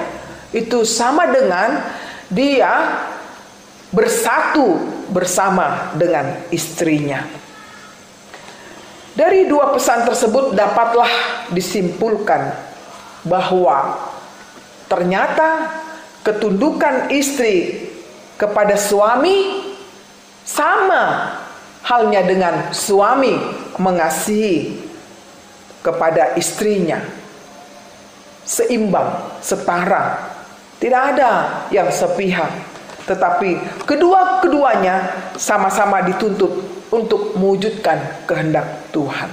itu 0.53 0.85
sama 0.85 1.29
dengan 1.29 1.81
dia 2.29 3.05
bersatu 3.93 4.77
bersama 5.09 5.93
dengan 5.97 6.37
istrinya. 6.53 7.25
Dari 9.17 9.51
dua 9.51 9.75
pesan 9.75 10.07
tersebut 10.07 10.55
dapatlah 10.55 11.11
disimpulkan 11.51 12.55
bahwa 13.27 13.99
ternyata 14.87 15.75
ketundukan 16.23 17.11
istri 17.11 17.89
kepada 18.39 18.79
suami 18.79 19.67
sama 20.47 21.35
halnya 21.89 22.21
dengan 22.21 22.69
suami 22.69 23.33
mengasihi 23.81 24.77
kepada 25.81 26.37
istrinya 26.37 27.01
seimbang, 28.45 29.41
setara. 29.41 30.37
Tidak 30.79 31.03
ada 31.17 31.65
yang 31.75 31.91
sepihak, 31.91 32.49
tetapi 33.09 33.83
kedua-keduanya 33.83 35.11
sama-sama 35.35 36.07
dituntut 36.07 36.55
untuk 36.95 37.35
mewujudkan 37.35 37.99
kehendak 38.31 38.89
Tuhan. 38.95 39.27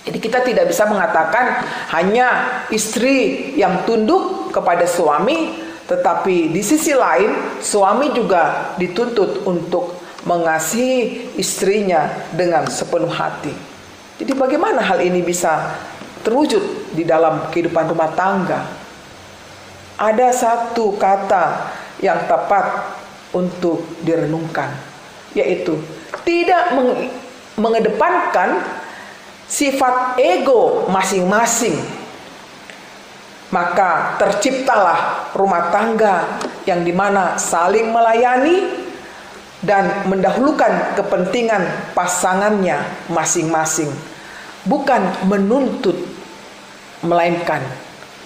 Jadi 0.00 0.18
kita 0.18 0.42
tidak 0.42 0.66
bisa 0.66 0.90
mengatakan 0.90 1.62
hanya 1.94 2.28
istri 2.72 3.52
yang 3.54 3.86
tunduk 3.86 4.50
kepada 4.50 4.90
suami, 4.90 5.54
tetapi 5.86 6.50
di 6.50 6.62
sisi 6.66 6.98
lain 6.98 7.60
suami 7.62 8.10
juga 8.10 8.74
dituntut 8.74 9.46
untuk 9.46 9.99
mengasihi 10.24 11.32
istrinya 11.40 12.08
dengan 12.34 12.68
sepenuh 12.68 13.10
hati. 13.10 13.52
Jadi 14.20 14.32
bagaimana 14.36 14.84
hal 14.84 15.00
ini 15.00 15.24
bisa 15.24 15.80
terwujud 16.20 16.92
di 16.92 17.08
dalam 17.08 17.48
kehidupan 17.48 17.88
rumah 17.88 18.12
tangga? 18.12 18.60
Ada 19.96 20.32
satu 20.32 20.96
kata 20.96 21.72
yang 22.00 22.24
tepat 22.28 22.96
untuk 23.32 23.84
direnungkan, 24.00 24.72
yaitu 25.36 25.76
tidak 26.24 26.72
mengedepankan 27.56 28.64
sifat 29.48 30.16
ego 30.20 30.88
masing-masing. 30.88 31.76
Maka 33.50 34.14
terciptalah 34.14 35.32
rumah 35.34 35.74
tangga 35.74 36.38
yang 36.64 36.86
di 36.86 36.94
mana 36.94 37.34
saling 37.34 37.90
melayani, 37.90 38.88
dan 39.60 40.08
mendahulukan 40.08 40.96
kepentingan 40.96 41.92
pasangannya 41.92 42.80
masing-masing, 43.12 43.92
bukan 44.64 45.00
menuntut, 45.28 45.96
melainkan 47.04 47.60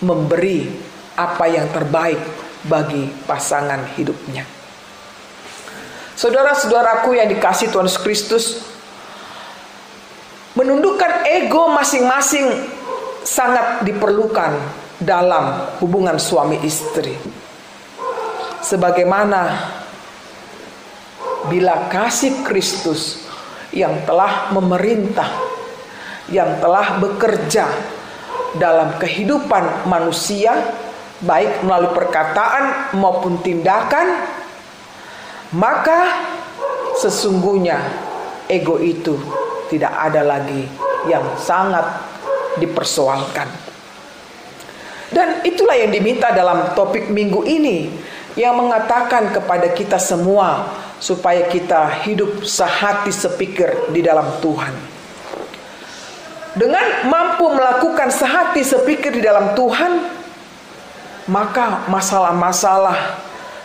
memberi 0.03 0.71
apa 1.15 1.47
yang 1.51 1.67
terbaik 1.71 2.19
bagi 2.67 3.11
pasangan 3.27 3.83
hidupnya. 3.99 4.47
Saudara-saudaraku 6.15 7.19
yang 7.19 7.27
dikasih 7.27 7.75
Tuhan 7.75 7.91
Yesus 7.91 8.03
Kristus, 8.03 8.45
menundukkan 10.55 11.27
ego 11.27 11.67
masing-masing 11.75 12.47
sangat 13.27 13.83
diperlukan 13.83 14.55
dalam 15.03 15.75
hubungan 15.83 16.15
suami 16.15 16.63
istri. 16.63 17.19
Sebagaimana 18.63 19.75
bila 21.49 21.91
kasih 21.93 22.45
Kristus 22.47 23.25
yang 23.75 24.07
telah 24.07 24.55
memerintah, 24.55 25.29
yang 26.31 26.63
telah 26.63 26.97
bekerja 27.03 27.67
dalam 28.57 28.97
kehidupan 29.03 29.89
manusia, 29.91 30.55
baik 31.25 31.67
melalui 31.67 31.93
perkataan 31.93 32.95
maupun 32.97 33.43
tindakan, 33.43 34.25
maka 35.55 36.23
sesungguhnya 36.99 37.83
ego 38.47 38.79
itu 38.79 39.19
tidak 39.69 39.91
ada 39.91 40.23
lagi 40.23 40.67
yang 41.11 41.25
sangat 41.37 41.85
dipersoalkan. 42.63 43.51
Dan 45.15 45.47
itulah 45.47 45.79
yang 45.79 45.95
diminta 45.95 46.35
dalam 46.35 46.75
topik 46.75 47.07
minggu 47.07 47.47
ini 47.47 47.87
yang 48.35 48.59
mengatakan 48.59 49.31
kepada 49.31 49.71
kita 49.71 49.99
semua 49.99 50.67
supaya 51.03 51.47
kita 51.51 52.05
hidup 52.07 52.47
sehati 52.47 53.11
sepikir 53.11 53.91
di 53.91 54.01
dalam 54.01 54.41
Tuhan. 54.41 54.75
Dengan 56.55 57.11
mampu 57.11 57.51
melakukan 57.51 58.15
sehati 58.15 58.63
sepikir 58.63 59.11
di 59.11 59.23
dalam 59.23 59.59
Tuhan, 59.59 60.07
maka 61.27 61.89
masalah-masalah 61.91 63.19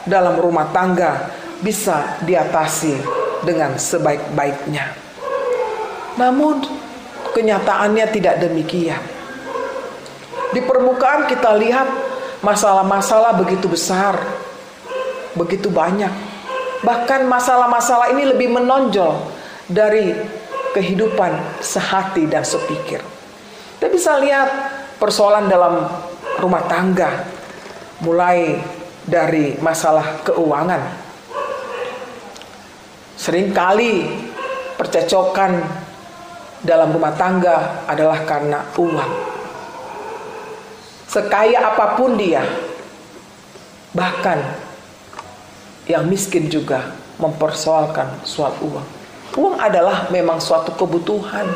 dalam 0.10 0.42
rumah 0.42 0.74
tangga 0.74 1.30
bisa 1.62 2.18
diatasi 2.26 2.98
dengan 3.46 3.78
sebaik-baiknya. 3.78 4.96
Namun 6.18 6.66
kenyataannya 7.32 8.06
tidak 8.10 8.42
demikian. 8.42 9.00
Di 10.50 10.66
permukaan 10.66 11.30
kita 11.30 11.54
lihat 11.62 11.88
masalah-masalah 12.42 13.38
begitu 13.38 13.70
besar, 13.70 14.18
begitu 15.38 15.70
banyak. 15.70 16.29
Bahkan 16.80 17.28
masalah-masalah 17.28 18.16
ini 18.16 18.30
lebih 18.30 18.50
menonjol 18.52 19.20
dari 19.68 20.16
kehidupan 20.72 21.60
sehati 21.60 22.30
dan 22.30 22.46
sepikir. 22.46 23.04
Kita 23.76 23.88
bisa 23.92 24.20
lihat 24.20 24.50
persoalan 25.00 25.52
dalam 25.52 25.88
rumah 26.40 26.64
tangga, 26.68 27.28
mulai 28.04 28.60
dari 29.04 29.60
masalah 29.60 30.24
keuangan. 30.24 30.84
Seringkali 33.20 33.94
percecokan 34.80 35.60
dalam 36.64 36.96
rumah 36.96 37.12
tangga 37.20 37.84
adalah 37.88 38.24
karena 38.24 38.64
uang 38.80 39.12
sekaya 41.10 41.74
apa 41.74 41.98
pun 41.98 42.14
dia, 42.14 42.46
bahkan 43.98 44.38
yang 45.90 46.06
miskin 46.06 46.46
juga 46.46 46.94
mempersoalkan 47.18 48.22
soal 48.22 48.54
uang. 48.62 48.88
Uang 49.34 49.58
adalah 49.58 50.06
memang 50.14 50.38
suatu 50.38 50.70
kebutuhan, 50.78 51.50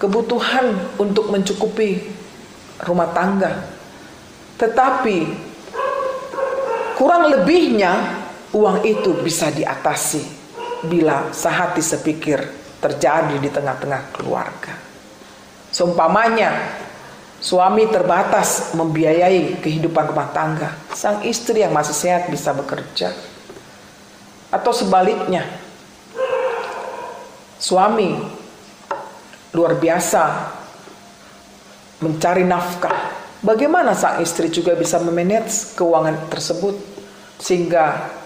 kebutuhan 0.00 0.72
untuk 0.96 1.28
mencukupi 1.28 2.00
rumah 2.88 3.12
tangga, 3.12 3.68
tetapi 4.56 5.28
kurang 6.96 7.28
lebihnya 7.36 8.24
uang 8.56 8.80
itu 8.88 9.12
bisa 9.20 9.52
diatasi 9.52 10.24
bila 10.88 11.28
sehati 11.36 11.84
sepikir 11.84 12.40
terjadi 12.80 13.36
di 13.36 13.48
tengah-tengah 13.52 14.02
keluarga. 14.16 14.72
Seumpamanya 15.68 16.80
Suami 17.36 17.84
terbatas 17.92 18.72
membiayai 18.72 19.60
kehidupan 19.60 20.08
rumah 20.08 20.32
tangga. 20.32 20.72
Sang 20.96 21.20
istri 21.22 21.60
yang 21.60 21.76
masih 21.76 21.92
sehat 21.92 22.32
bisa 22.32 22.56
bekerja. 22.56 23.12
Atau 24.48 24.72
sebaliknya, 24.72 25.44
suami 27.60 28.16
luar 29.52 29.76
biasa 29.76 30.22
mencari 32.00 32.44
nafkah. 32.48 33.12
Bagaimana 33.44 33.92
sang 33.92 34.24
istri 34.24 34.48
juga 34.48 34.72
bisa 34.72 34.96
memanage 34.96 35.76
keuangan 35.76 36.32
tersebut 36.32 36.76
sehingga 37.36 38.16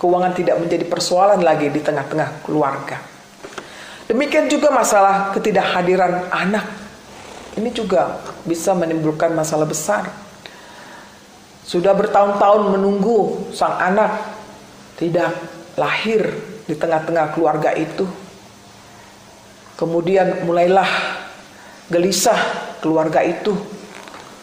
keuangan 0.00 0.32
tidak 0.32 0.56
menjadi 0.56 0.88
persoalan 0.88 1.44
lagi 1.44 1.68
di 1.68 1.84
tengah-tengah 1.84 2.48
keluarga. 2.48 2.96
Demikian 4.08 4.48
juga 4.48 4.72
masalah 4.72 5.36
ketidakhadiran 5.36 6.32
anak 6.32 6.87
ini 7.58 7.74
juga 7.74 8.22
bisa 8.46 8.72
menimbulkan 8.72 9.34
masalah 9.34 9.66
besar. 9.66 10.06
Sudah 11.66 11.92
bertahun-tahun 11.92 12.78
menunggu 12.78 13.50
sang 13.52 13.76
anak 13.76 14.24
tidak 14.96 15.36
lahir 15.76 16.32
di 16.64 16.72
tengah-tengah 16.72 17.34
keluarga 17.36 17.76
itu. 17.76 18.08
Kemudian 19.76 20.48
mulailah 20.48 20.88
gelisah 21.92 22.38
keluarga 22.80 23.20
itu 23.20 23.52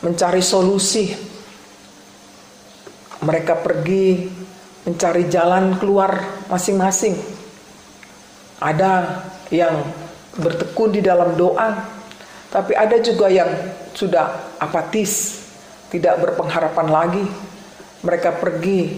mencari 0.06 0.44
solusi. 0.44 1.12
Mereka 3.26 3.58
pergi 3.66 4.30
mencari 4.86 5.26
jalan 5.26 5.82
keluar 5.82 6.46
masing-masing. 6.46 7.18
Ada 8.62 9.26
yang 9.50 9.82
bertekun 10.38 10.94
di 10.94 11.02
dalam 11.02 11.34
doa, 11.34 11.95
tapi 12.56 12.72
ada 12.72 12.96
juga 13.04 13.28
yang 13.28 13.52
sudah 13.92 14.56
apatis, 14.64 15.44
tidak 15.92 16.24
berpengharapan 16.24 16.88
lagi. 16.88 17.26
Mereka 18.00 18.40
pergi 18.40 18.96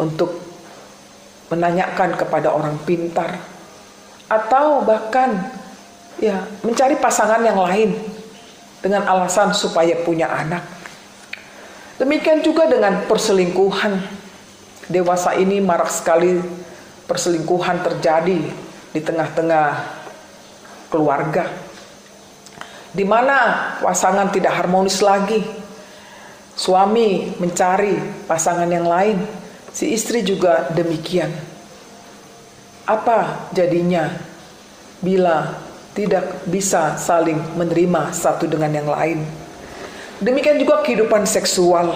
untuk 0.00 0.40
menanyakan 1.52 2.16
kepada 2.16 2.56
orang 2.56 2.80
pintar 2.88 3.36
atau 4.32 4.80
bahkan 4.80 5.44
ya 6.16 6.40
mencari 6.64 6.96
pasangan 6.96 7.44
yang 7.44 7.60
lain 7.60 8.00
dengan 8.80 9.04
alasan 9.04 9.52
supaya 9.52 10.00
punya 10.00 10.32
anak. 10.32 10.64
Demikian 12.00 12.40
juga 12.40 12.64
dengan 12.64 13.04
perselingkuhan. 13.04 14.24
Dewasa 14.88 15.36
ini 15.36 15.60
marak 15.60 15.92
sekali 15.92 16.40
perselingkuhan 17.04 17.82
terjadi 17.84 18.40
di 18.94 19.00
tengah-tengah 19.04 19.84
keluarga 20.88 21.65
di 22.96 23.04
mana 23.04 23.76
pasangan 23.84 24.32
tidak 24.32 24.56
harmonis 24.56 25.04
lagi. 25.04 25.44
Suami 26.56 27.36
mencari 27.36 28.24
pasangan 28.24 28.64
yang 28.64 28.88
lain, 28.88 29.20
si 29.68 29.92
istri 29.92 30.24
juga 30.24 30.72
demikian. 30.72 31.28
Apa 32.88 33.52
jadinya 33.52 34.08
bila 35.04 35.52
tidak 35.92 36.48
bisa 36.48 36.96
saling 36.96 37.36
menerima 37.60 38.16
satu 38.16 38.48
dengan 38.48 38.72
yang 38.72 38.88
lain? 38.88 39.20
Demikian 40.16 40.56
juga 40.56 40.80
kehidupan 40.80 41.28
seksual. 41.28 41.92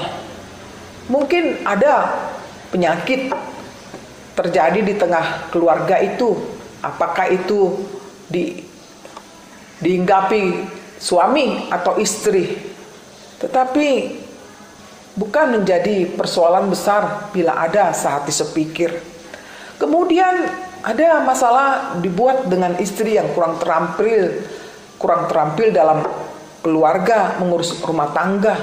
Mungkin 1.09 1.65
ada 1.65 2.21
penyakit 2.69 3.33
terjadi 4.37 4.85
di 4.85 4.93
tengah 5.01 5.49
keluarga 5.49 5.97
itu. 6.05 6.37
Apakah 6.85 7.33
itu 7.33 7.81
di 8.29 8.61
diinggapi 9.81 10.80
suami 11.01 11.73
atau 11.73 11.97
istri. 11.97 12.61
Tetapi 13.41 13.89
bukan 15.17 15.59
menjadi 15.59 16.13
persoalan 16.13 16.69
besar 16.69 17.33
bila 17.33 17.57
ada 17.57 17.97
sehati 17.97 18.31
sepikir. 18.31 18.93
Kemudian 19.81 20.45
ada 20.85 21.25
masalah 21.25 21.97
dibuat 22.05 22.45
dengan 22.53 22.77
istri 22.77 23.17
yang 23.17 23.33
kurang 23.33 23.57
terampil, 23.57 24.45
kurang 25.01 25.25
terampil 25.25 25.73
dalam 25.73 26.05
keluarga, 26.61 27.41
mengurus 27.41 27.81
rumah 27.81 28.13
tangga. 28.13 28.61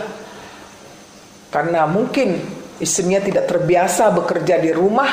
Karena 1.50 1.90
mungkin 1.90 2.38
istrinya 2.78 3.18
tidak 3.18 3.50
terbiasa 3.50 4.14
bekerja 4.14 4.62
di 4.62 4.70
rumah, 4.70 5.10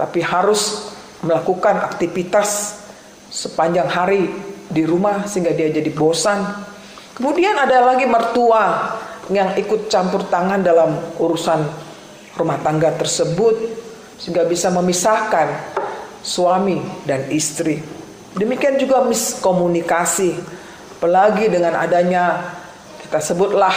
tapi 0.00 0.24
harus 0.24 0.88
melakukan 1.20 1.84
aktivitas 1.84 2.80
sepanjang 3.28 3.90
hari 3.92 4.32
di 4.68 4.84
rumah 4.84 5.24
sehingga 5.24 5.52
dia 5.56 5.72
jadi 5.72 5.88
bosan. 5.92 6.44
Kemudian 7.16 7.56
ada 7.56 7.82
lagi 7.82 8.06
mertua 8.06 8.94
yang 9.28 9.56
ikut 9.56 9.92
campur 9.92 10.24
tangan 10.28 10.62
dalam 10.62 10.96
urusan 11.18 11.60
rumah 12.38 12.60
tangga 12.62 12.94
tersebut 12.94 13.56
sehingga 14.20 14.46
bisa 14.46 14.70
memisahkan 14.70 15.48
suami 16.22 16.78
dan 17.04 17.26
istri. 17.32 17.82
Demikian 18.38 18.78
juga 18.78 19.02
miskomunikasi, 19.02 20.36
apalagi 21.00 21.50
dengan 21.50 21.74
adanya 21.74 22.54
kita 23.02 23.18
sebutlah 23.18 23.74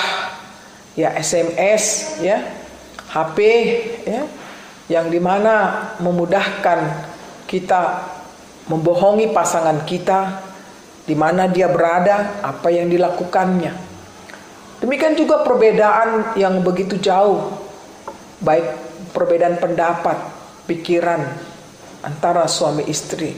ya 0.93 1.15
SMS 1.17 2.19
ya, 2.21 2.37
HP 3.09 3.37
ya, 4.05 4.21
yang 4.91 5.07
di 5.09 5.17
mana 5.17 5.87
memudahkan 6.03 7.09
kita 7.47 8.05
membohongi 8.69 9.33
pasangan 9.33 9.81
kita 9.87 10.50
di 11.11 11.19
mana 11.19 11.51
dia 11.51 11.67
berada, 11.67 12.39
apa 12.39 12.71
yang 12.71 12.87
dilakukannya. 12.87 13.75
Demikian 14.79 15.19
juga 15.19 15.43
perbedaan 15.43 16.39
yang 16.39 16.63
begitu 16.63 16.95
jauh, 17.03 17.51
baik 18.39 18.63
perbedaan 19.11 19.59
pendapat, 19.59 20.15
pikiran 20.71 21.19
antara 21.99 22.47
suami 22.47 22.87
istri, 22.87 23.35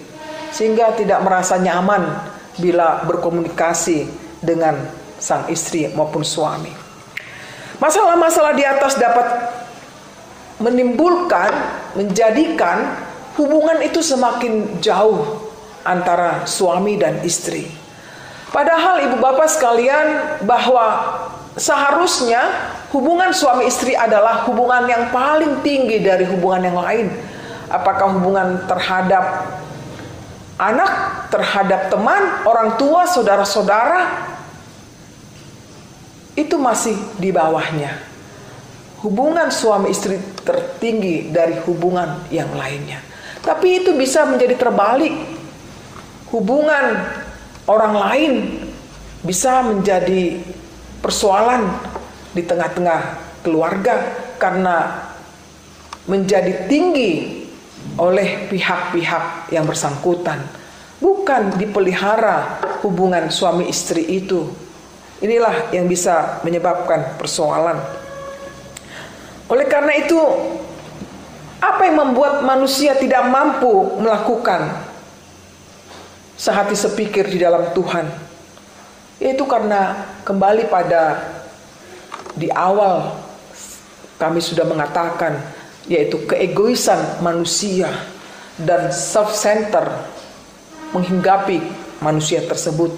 sehingga 0.54 0.94
tidak 0.94 1.26
merasa 1.26 1.58
nyaman 1.58 2.14
bila 2.62 3.02
berkomunikasi 3.10 4.06
dengan 4.38 4.78
sang 5.18 5.50
istri 5.50 5.90
maupun 5.98 6.22
suami. 6.22 6.70
Masalah-masalah 7.82 8.54
di 8.54 8.70
atas 8.70 9.02
dapat 9.02 9.26
menimbulkan, 10.62 11.50
menjadikan 11.98 13.02
hubungan 13.34 13.82
itu 13.82 13.98
semakin 14.06 14.78
jauh 14.78 15.43
antara 15.84 16.48
suami 16.48 16.96
dan 17.00 17.20
istri. 17.24 17.68
Padahal 18.50 19.10
ibu 19.10 19.18
bapak 19.20 19.50
sekalian 19.50 20.40
bahwa 20.46 20.86
seharusnya 21.58 22.42
hubungan 22.94 23.34
suami 23.34 23.66
istri 23.66 23.98
adalah 23.98 24.46
hubungan 24.46 24.86
yang 24.86 25.10
paling 25.10 25.62
tinggi 25.66 26.02
dari 26.02 26.26
hubungan 26.26 26.62
yang 26.72 26.78
lain. 26.78 27.08
Apakah 27.74 28.14
hubungan 28.14 28.70
terhadap 28.70 29.58
anak, 30.62 30.92
terhadap 31.34 31.90
teman, 31.90 32.46
orang 32.46 32.78
tua, 32.78 33.10
saudara-saudara, 33.10 34.30
itu 36.38 36.56
masih 36.58 36.98
di 37.18 37.34
bawahnya. 37.34 37.98
Hubungan 39.02 39.52
suami 39.52 39.92
istri 39.92 40.22
tertinggi 40.46 41.34
dari 41.34 41.60
hubungan 41.66 42.24
yang 42.32 42.54
lainnya. 42.56 43.04
Tapi 43.44 43.84
itu 43.84 43.92
bisa 43.98 44.24
menjadi 44.24 44.56
terbalik. 44.56 45.12
Hubungan 46.34 46.98
orang 47.70 47.94
lain 47.94 48.34
bisa 49.22 49.62
menjadi 49.62 50.42
persoalan 50.98 51.70
di 52.34 52.42
tengah-tengah 52.42 53.22
keluarga 53.46 54.02
karena 54.42 54.98
menjadi 56.10 56.66
tinggi 56.66 57.46
oleh 58.02 58.50
pihak-pihak 58.50 59.54
yang 59.54 59.70
bersangkutan. 59.70 60.42
Bukan 60.98 61.62
dipelihara 61.62 62.58
hubungan 62.82 63.30
suami 63.30 63.70
istri 63.70 64.02
itu. 64.08 64.50
Inilah 65.22 65.70
yang 65.70 65.86
bisa 65.86 66.42
menyebabkan 66.42 67.14
persoalan. 67.22 67.78
Oleh 69.54 69.70
karena 69.70 70.02
itu, 70.02 70.20
apa 71.62 71.86
yang 71.86 72.10
membuat 72.10 72.42
manusia 72.42 72.98
tidak 72.98 73.22
mampu 73.30 74.02
melakukan 74.02 74.93
sehati 76.36 76.76
sepikir 76.78 77.28
di 77.30 77.42
dalam 77.42 77.74
Tuhan? 77.74 78.06
Yaitu 79.22 79.46
karena 79.48 80.10
kembali 80.28 80.68
pada 80.68 81.22
di 82.34 82.50
awal 82.50 83.14
kami 84.18 84.42
sudah 84.42 84.66
mengatakan 84.66 85.38
yaitu 85.86 86.22
keegoisan 86.26 87.20
manusia 87.20 87.92
dan 88.56 88.90
self-center 88.94 89.84
menghinggapi 90.94 91.60
manusia 92.00 92.40
tersebut. 92.46 92.94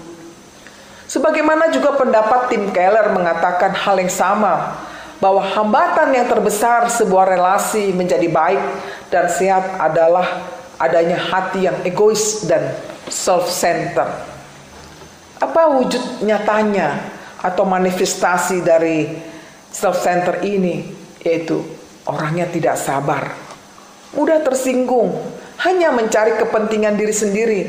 Sebagaimana 1.06 1.70
juga 1.70 1.94
pendapat 1.94 2.50
Tim 2.50 2.74
Keller 2.74 3.14
mengatakan 3.14 3.72
hal 3.72 3.96
yang 4.02 4.10
sama 4.10 4.74
bahwa 5.22 5.40
hambatan 5.40 6.12
yang 6.12 6.26
terbesar 6.28 6.90
sebuah 6.92 7.30
relasi 7.30 7.94
menjadi 7.94 8.26
baik 8.28 8.62
dan 9.08 9.30
sehat 9.30 9.64
adalah 9.80 10.44
adanya 10.76 11.16
hati 11.16 11.64
yang 11.70 11.78
egois 11.88 12.44
dan 12.44 12.74
self-center. 13.08 14.08
Apa 15.36 15.62
wujud 15.76 16.24
nyatanya 16.24 17.00
atau 17.42 17.68
manifestasi 17.68 18.64
dari 18.64 19.06
self-center 19.70 20.42
ini? 20.46 20.82
Yaitu 21.26 21.58
orangnya 22.06 22.46
tidak 22.46 22.78
sabar, 22.78 23.34
mudah 24.14 24.38
tersinggung, 24.46 25.10
hanya 25.58 25.90
mencari 25.90 26.38
kepentingan 26.38 26.94
diri 26.94 27.10
sendiri, 27.10 27.60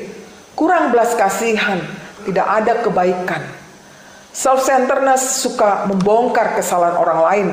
kurang 0.54 0.93
belas 0.93 1.17
kasihan, 1.17 1.82
tidak 2.23 2.47
ada 2.47 2.73
kebaikan. 2.86 3.41
Self-centeredness 4.38 5.41
suka 5.41 5.89
membongkar 5.89 6.54
kesalahan 6.54 7.02
orang 7.02 7.19
lain, 7.26 7.47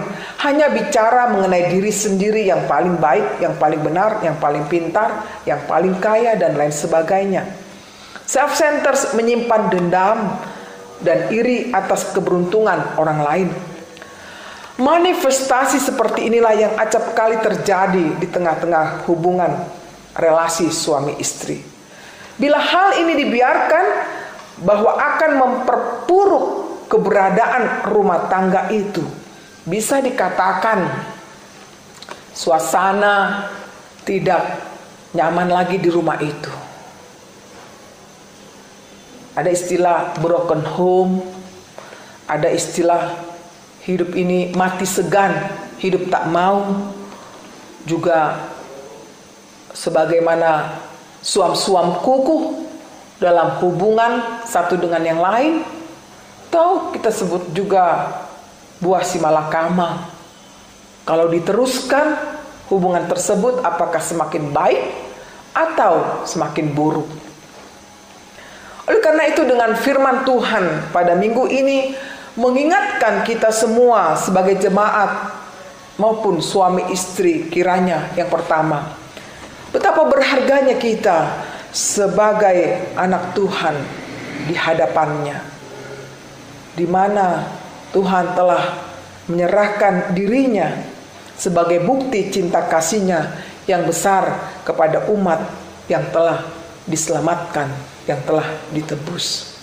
hanya 0.45 0.69
bicara 0.69 1.33
mengenai 1.33 1.73
diri 1.73 1.89
sendiri 1.89 2.45
yang 2.45 2.69
paling 2.69 3.01
baik, 3.01 3.41
yang 3.41 3.57
paling 3.57 3.81
benar, 3.81 4.21
yang 4.21 4.37
paling 4.37 4.69
pintar, 4.69 5.25
yang 5.49 5.65
paling 5.65 5.97
kaya, 5.97 6.37
dan 6.37 6.53
lain 6.53 6.69
sebagainya. 6.69 7.64
Self-centered 8.25 9.17
menyimpan 9.17 9.63
dendam 9.69 10.19
dan 11.05 11.29
iri 11.29 11.69
atas 11.73 12.13
keberuntungan 12.17 12.97
orang 12.97 13.21
lain. 13.21 13.49
Manifestasi 14.75 15.79
seperti 15.79 16.27
inilah 16.27 16.55
yang 16.57 16.73
acap 16.75 17.15
kali 17.15 17.39
terjadi 17.39 18.19
di 18.19 18.27
tengah-tengah 18.27 19.07
hubungan 19.07 19.53
relasi 20.19 20.73
suami 20.73 21.15
istri. 21.23 21.63
Bila 22.35 22.59
hal 22.59 22.99
ini 22.99 23.15
dibiarkan, 23.23 23.87
bahwa 24.63 24.95
akan 24.95 25.31
memperpuruk 25.35 26.47
keberadaan 26.87 27.91
rumah 27.91 28.31
tangga 28.31 28.71
itu. 28.71 29.03
Bisa 29.67 29.99
dikatakan 29.99 30.85
suasana 32.37 33.49
tidak 34.05 34.61
nyaman 35.17 35.49
lagi 35.51 35.81
di 35.81 35.91
rumah 35.91 36.21
itu. 36.21 36.64
Ada 39.35 39.51
istilah 39.51 39.99
broken 40.23 40.63
home, 40.63 41.23
ada 42.31 42.47
istilah 42.49 43.19
hidup 43.83 44.15
ini 44.15 44.55
mati 44.55 44.87
segan, 44.87 45.35
hidup 45.83 46.07
tak 46.09 46.31
mau. 46.31 46.91
Juga 47.85 48.49
sebagaimana 49.77 50.81
suam-suam 51.21 52.01
kukuh 52.01 52.65
dalam 53.21 53.61
hubungan 53.61 54.43
satu 54.49 54.81
dengan 54.81 55.03
yang 55.05 55.21
lain 55.21 55.61
atau 56.55 56.95
kita 56.95 57.11
sebut 57.11 57.51
juga 57.51 58.15
buah 58.79 59.03
si 59.03 59.19
malakama. 59.19 60.07
Kalau 61.03 61.27
diteruskan 61.27 62.15
hubungan 62.71 63.11
tersebut 63.11 63.59
apakah 63.67 63.99
semakin 63.99 64.55
baik 64.55 64.95
atau 65.51 66.23
semakin 66.23 66.71
buruk. 66.71 67.11
Oleh 68.85 69.01
karena 69.01 69.25
itu 69.33 69.43
dengan 69.49 69.73
firman 69.73 70.29
Tuhan 70.29 70.93
pada 70.93 71.17
minggu 71.17 71.49
ini 71.49 71.97
mengingatkan 72.37 73.25
kita 73.25 73.49
semua 73.49 74.19
sebagai 74.19 74.61
jemaat 74.61 75.41
maupun 75.97 76.43
suami 76.43 76.91
istri 76.93 77.49
kiranya 77.49 78.13
yang 78.19 78.29
pertama. 78.29 78.93
Betapa 79.73 80.07
berharganya 80.07 80.77
kita 80.77 81.33
sebagai 81.75 82.93
anak 82.95 83.35
Tuhan 83.35 83.75
di 84.47 84.55
hadapannya. 84.55 85.39
Di 86.75 86.87
mana 86.87 87.43
Tuhan 87.95 88.35
telah 88.35 88.63
menyerahkan 89.31 90.13
dirinya 90.13 90.75
sebagai 91.35 91.83
bukti 91.83 92.31
cinta 92.31 92.67
kasihnya 92.67 93.35
yang 93.67 93.87
besar 93.87 94.53
kepada 94.67 95.09
umat 95.11 95.41
yang 95.89 96.05
telah 96.11 96.45
diselamatkan, 96.85 97.71
yang 98.05 98.21
telah 98.25 98.47
ditebus. 98.73 99.57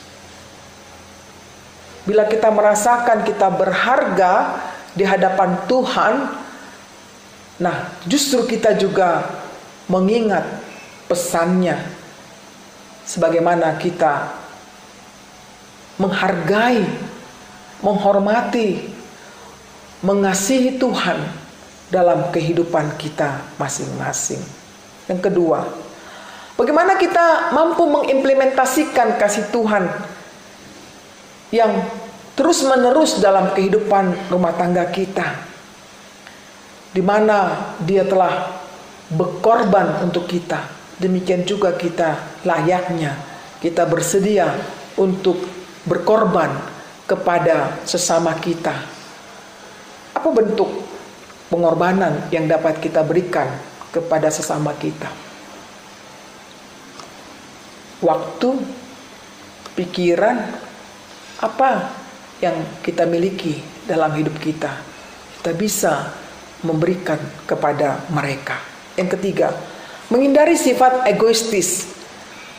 Bila 2.01 2.25
kita 2.25 2.49
merasakan 2.49 3.21
kita 3.21 3.47
berharga 3.53 4.57
di 4.97 5.05
hadapan 5.05 5.53
Tuhan, 5.69 6.13
nah 7.61 7.93
justru 8.09 8.49
kita 8.49 8.73
juga 8.73 9.21
mengingat 9.85 10.41
pesannya 11.05 11.77
sebagaimana 13.05 13.77
kita 13.77 14.33
menghargai, 16.01 16.81
menghormati, 17.85 18.89
mengasihi 20.01 20.81
Tuhan 20.81 21.21
dalam 21.93 22.33
kehidupan 22.33 22.97
kita 22.97 23.45
masing-masing. 23.61 24.41
Yang 25.05 25.29
kedua, 25.29 25.69
bagaimana 26.55 26.95
kita 26.99 27.53
mampu 27.55 27.87
mengimplementasikan 27.87 29.19
kasih 29.19 29.51
Tuhan 29.51 29.87
yang 31.51 31.71
terus-menerus 32.39 33.19
dalam 33.19 33.51
kehidupan 33.51 34.31
rumah 34.31 34.55
tangga 34.55 34.87
kita, 34.87 35.45
di 36.95 37.03
mana 37.03 37.71
Dia 37.83 38.07
telah 38.07 38.47
berkorban 39.11 40.07
untuk 40.07 40.27
kita 40.31 40.81
demikian 41.01 41.43
juga 41.43 41.75
kita 41.75 42.39
layaknya 42.47 43.31
kita 43.61 43.85
bersedia 43.85 44.49
untuk 44.97 45.37
berkorban 45.85 46.49
kepada 47.05 47.77
sesama 47.85 48.33
kita. 48.41 48.73
Apa 50.17 50.29
bentuk 50.33 50.69
pengorbanan 51.53 52.25
yang 52.33 52.49
dapat 52.49 52.81
kita 52.81 53.05
berikan 53.05 53.45
kepada 53.93 54.33
sesama 54.33 54.73
kita? 54.73 55.20
Waktu, 58.01 58.49
pikiran, 59.77 60.37
apa 61.41 61.93
yang 62.41 62.57
kita 62.81 63.05
miliki 63.05 63.61
dalam 63.85 64.13
hidup 64.17 64.35
kita, 64.41 64.73
kita 65.41 65.51
bisa 65.53 65.93
memberikan 66.65 67.17
kepada 67.45 68.05
mereka. 68.09 68.57
Yang 68.97 69.17
ketiga, 69.17 69.49
Menghindari 70.11 70.59
sifat 70.59 71.07
egoistis 71.07 71.87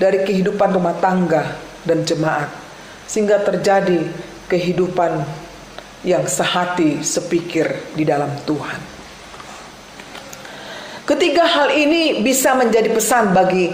dari 0.01 0.25
kehidupan 0.25 0.73
rumah 0.73 0.97
tangga 1.05 1.53
dan 1.85 2.01
jemaat 2.01 2.49
sehingga 3.05 3.45
terjadi 3.45 4.09
kehidupan 4.49 5.21
yang 6.01 6.25
sehati 6.25 7.05
sepikir 7.05 7.93
di 7.93 8.09
dalam 8.09 8.33
Tuhan. 8.49 8.81
Ketiga 11.05 11.45
hal 11.45 11.77
ini 11.77 12.25
bisa 12.25 12.57
menjadi 12.57 12.89
pesan 12.89 13.37
bagi 13.37 13.69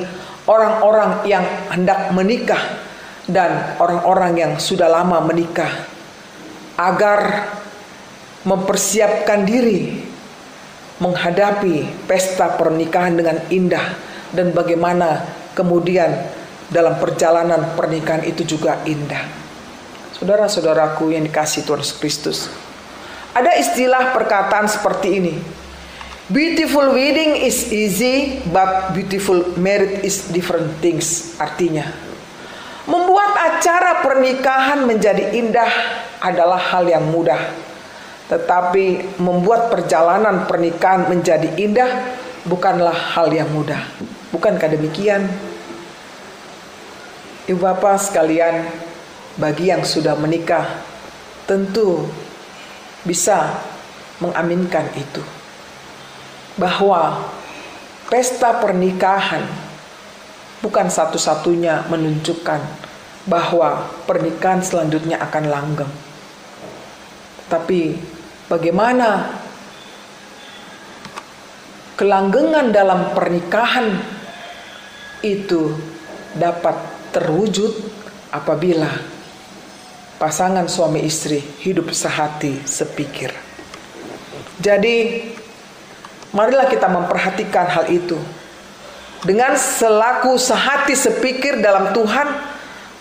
orang-orang 0.49 1.29
yang 1.29 1.45
hendak 1.69 2.11
menikah 2.17 2.81
dan 3.29 3.77
orang-orang 3.77 4.33
yang 4.35 4.53
sudah 4.57 4.89
lama 4.89 5.21
menikah. 5.23 5.71
agar 6.79 7.51
mempersiapkan 8.47 9.43
diri 9.43 9.99
menghadapi 11.03 12.07
pesta 12.07 12.55
pernikahan 12.55 13.19
dengan 13.19 13.43
indah 13.51 13.99
dan 14.31 14.55
bagaimana 14.55 15.27
kemudian 15.59 16.07
dalam 16.71 16.95
perjalanan 17.03 17.75
pernikahan 17.75 18.23
itu 18.23 18.47
juga 18.47 18.79
indah. 18.87 19.27
Saudara-saudaraku 20.15 21.19
yang 21.19 21.27
dikasih 21.27 21.67
Tuhan 21.67 21.83
Kristus. 21.99 22.47
Ada 23.35 23.59
istilah 23.59 24.15
perkataan 24.15 24.71
seperti 24.71 25.09
ini. 25.19 25.35
Beautiful 26.29 26.93
wedding 26.93 27.41
is 27.41 27.73
easy, 27.73 28.45
but 28.53 28.93
beautiful 28.93 29.49
marriage 29.57 30.05
is 30.05 30.29
different 30.29 30.77
things. 30.85 31.33
Artinya, 31.41 31.89
membuat 32.85 33.33
acara 33.33 34.05
pernikahan 34.05 34.85
menjadi 34.85 35.33
indah 35.33 35.73
adalah 36.21 36.61
hal 36.61 36.85
yang 36.85 37.09
mudah. 37.09 37.41
Tetapi 38.29 39.17
membuat 39.17 39.73
perjalanan 39.73 40.45
pernikahan 40.45 41.09
menjadi 41.09 41.49
indah 41.57 41.89
bukanlah 42.45 43.17
hal 43.17 43.33
yang 43.33 43.49
mudah. 43.49 43.81
Bukankah 44.29 44.69
demikian? 44.69 45.25
Ibu 47.49 47.57
bapak 47.57 48.05
sekalian, 48.05 48.69
bagi 49.41 49.73
yang 49.73 49.81
sudah 49.81 50.13
menikah, 50.13 50.77
tentu 51.49 52.05
bisa 53.09 53.65
mengaminkan 54.21 54.93
itu. 54.93 55.38
Bahwa 56.59 57.31
pesta 58.11 58.59
pernikahan 58.59 59.47
bukan 60.59 60.91
satu-satunya 60.91 61.87
menunjukkan 61.87 62.61
bahwa 63.29 63.87
pernikahan 64.09 64.65
selanjutnya 64.65 65.21
akan 65.23 65.45
langgeng. 65.47 65.93
Tapi 67.47 67.97
bagaimana 68.51 69.39
kelanggengan 71.95 72.73
dalam 72.73 73.13
pernikahan 73.13 74.01
itu 75.21 75.77
dapat 76.37 76.77
terwujud 77.11 77.73
apabila 78.31 78.89
pasangan 80.21 80.67
suami 80.69 81.03
istri 81.05 81.41
hidup 81.63 81.91
sehati 81.91 82.63
sepikir. 82.67 83.33
Jadi, 84.59 85.23
marilah 86.33 86.69
kita 86.69 86.89
memperhatikan 86.89 87.67
hal 87.69 87.87
itu. 87.89 88.19
Dengan 89.19 89.59
selaku 89.59 90.39
sehati 90.39 90.95
sepikir 90.95 91.59
dalam 91.59 91.91
Tuhan, 91.91 92.29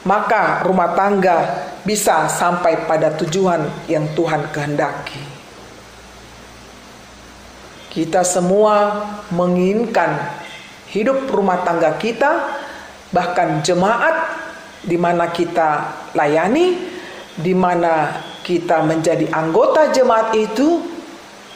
maka 0.07 0.65
rumah 0.65 0.97
tangga 0.97 1.69
bisa 1.85 2.25
sampai 2.25 2.89
pada 2.89 3.13
tujuan 3.21 3.63
yang 3.85 4.07
Tuhan 4.17 4.49
kehendaki. 4.49 5.21
Kita 7.93 8.25
semua 8.25 9.05
menginginkan 9.29 10.17
hidup 10.89 11.29
rumah 11.29 11.61
tangga 11.61 11.93
kita, 12.01 12.49
bahkan 13.13 13.61
jemaat 13.61 14.37
di 14.81 14.97
mana 14.97 15.29
kita 15.29 15.93
layani, 16.17 16.77
di 17.37 17.53
mana 17.53 18.21
kita 18.41 18.81
menjadi 18.85 19.29
anggota 19.29 19.93
jemaat 19.93 20.33
itu 20.33 20.96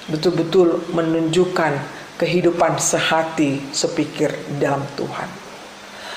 betul-betul 0.09 0.81
menunjukkan 0.95 1.73
kehidupan 2.17 2.77
sehati 2.77 3.61
sepikir 3.73 4.33
dalam 4.61 4.81
Tuhan. 4.97 5.29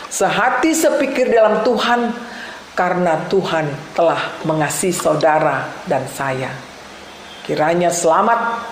Sehati 0.08 0.70
sepikir 0.76 1.32
dalam 1.32 1.64
Tuhan 1.66 2.12
karena 2.76 3.24
Tuhan 3.26 3.66
telah 3.96 4.20
mengasihi 4.44 4.94
saudara 4.94 5.68
dan 5.88 6.04
saya. 6.06 6.52
Kiranya 7.44 7.92
selamat 7.92 8.62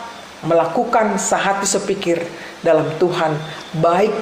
melakukan 0.44 1.16
sehati 1.16 1.66
sepikir 1.66 2.20
dalam 2.60 2.88
Tuhan 2.98 3.32
baik 3.78 4.14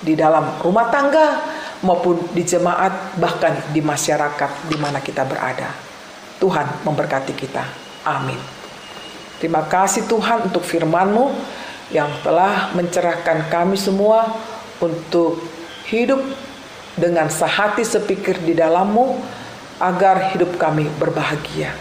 di 0.00 0.16
dalam 0.16 0.60
rumah 0.60 0.88
tangga 0.92 1.42
maupun 1.84 2.32
di 2.32 2.44
jemaat 2.44 3.16
bahkan 3.20 3.52
di 3.72 3.80
masyarakat 3.84 4.68
di 4.68 4.76
mana 4.80 5.00
kita 5.00 5.24
berada. 5.28 5.68
Tuhan 6.40 6.84
memberkati 6.84 7.32
kita. 7.32 7.64
Amin. 8.04 8.55
Terima 9.36 9.68
kasih 9.68 10.08
Tuhan 10.08 10.48
untuk 10.48 10.64
firman-Mu 10.64 11.28
yang 11.92 12.08
telah 12.24 12.72
mencerahkan 12.72 13.52
kami 13.52 13.76
semua 13.76 14.32
untuk 14.80 15.38
hidup 15.86 16.18
dengan 16.96 17.28
sehati 17.28 17.84
sepikir 17.84 18.40
di 18.40 18.56
dalammu 18.56 19.20
agar 19.76 20.32
hidup 20.32 20.56
kami 20.56 20.88
berbahagia. 20.96 21.76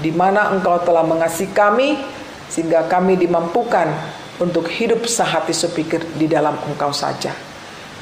Di 0.00 0.08
mana 0.08 0.48
engkau 0.56 0.80
telah 0.80 1.04
mengasihi 1.04 1.52
kami 1.52 2.00
sehingga 2.48 2.88
kami 2.88 3.20
dimampukan 3.20 3.92
untuk 4.40 4.64
hidup 4.66 5.04
sehati 5.04 5.52
sepikir 5.52 6.00
di 6.16 6.24
dalam 6.24 6.56
engkau 6.72 6.90
saja. 6.90 7.36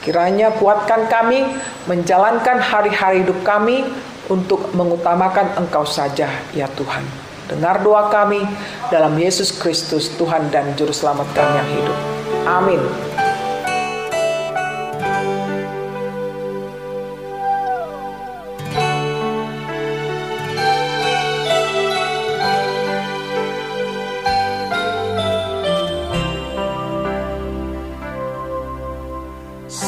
Kiranya 0.01 0.55
kuatkan 0.57 1.11
kami 1.11 1.45
menjalankan 1.85 2.57
hari-hari 2.63 3.27
hidup 3.27 3.43
kami 3.45 3.85
untuk 4.31 4.73
mengutamakan 4.73 5.59
engkau 5.61 5.85
saja 5.85 6.31
ya 6.57 6.71
Tuhan. 6.73 7.20
Dengar 7.51 7.83
doa 7.83 8.07
kami 8.07 8.47
dalam 8.95 9.19
Yesus 9.19 9.51
Kristus 9.51 10.07
Tuhan 10.15 10.55
dan 10.55 10.71
Juru 10.79 10.95
Selamat 10.95 11.27
kami 11.35 11.51
yang 11.59 11.71
hidup. 11.75 11.99
Amin. 12.47 12.83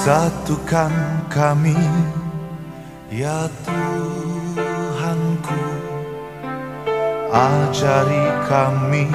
Satukan 0.02 0.90
kami 1.30 1.78
ya 3.06 3.46
Tuhanku 3.62 4.41
Ajari 7.33 8.28
kami 8.45 9.09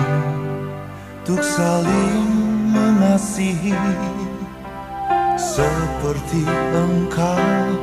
untuk 1.22 1.38
saling 1.38 2.26
mengasihi. 2.74 3.78
Seperti 5.38 6.42
engkau 6.74 7.78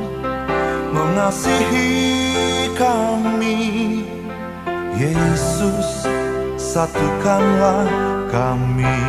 mengasihi 0.91 2.67
kami. 2.75 4.03
Yesus 4.99 6.03
satukanlah 6.59 7.87
kami. 8.27 8.99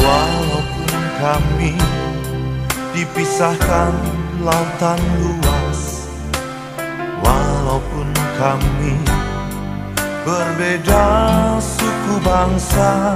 Walaupun 0.00 1.00
kami 1.20 1.76
dipisahkan 2.96 3.92
lautan 4.40 5.00
luas 5.20 5.43
kami 8.38 8.96
berbeda 10.26 11.06
suku 11.60 12.14
bangsa. 12.22 13.14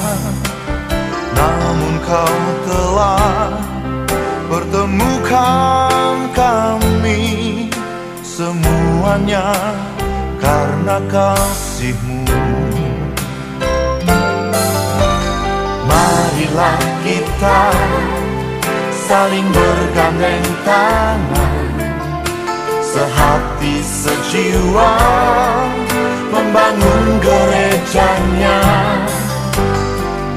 Namun 1.39 1.95
kau 2.03 2.39
telah 2.67 3.63
pertemukan 4.51 6.17
kami 6.35 7.69
Semuanya 8.39 9.51
karena 10.39 11.03
kasihmu. 11.11 12.23
Marilah 15.83 16.79
kita 17.03 17.61
saling 19.11 19.43
bergandeng 19.51 20.47
tangan 20.63 21.68
Sehati 22.89 23.85
sejiwa 23.85 24.93
membangun 26.33 27.21
gerejanya. 27.21 28.65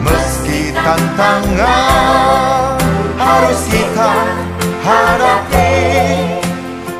Meski 0.03 0.75
tantangan 0.75 2.75
harus 3.15 3.61
kita 3.69 4.13
hadapi 4.81 5.77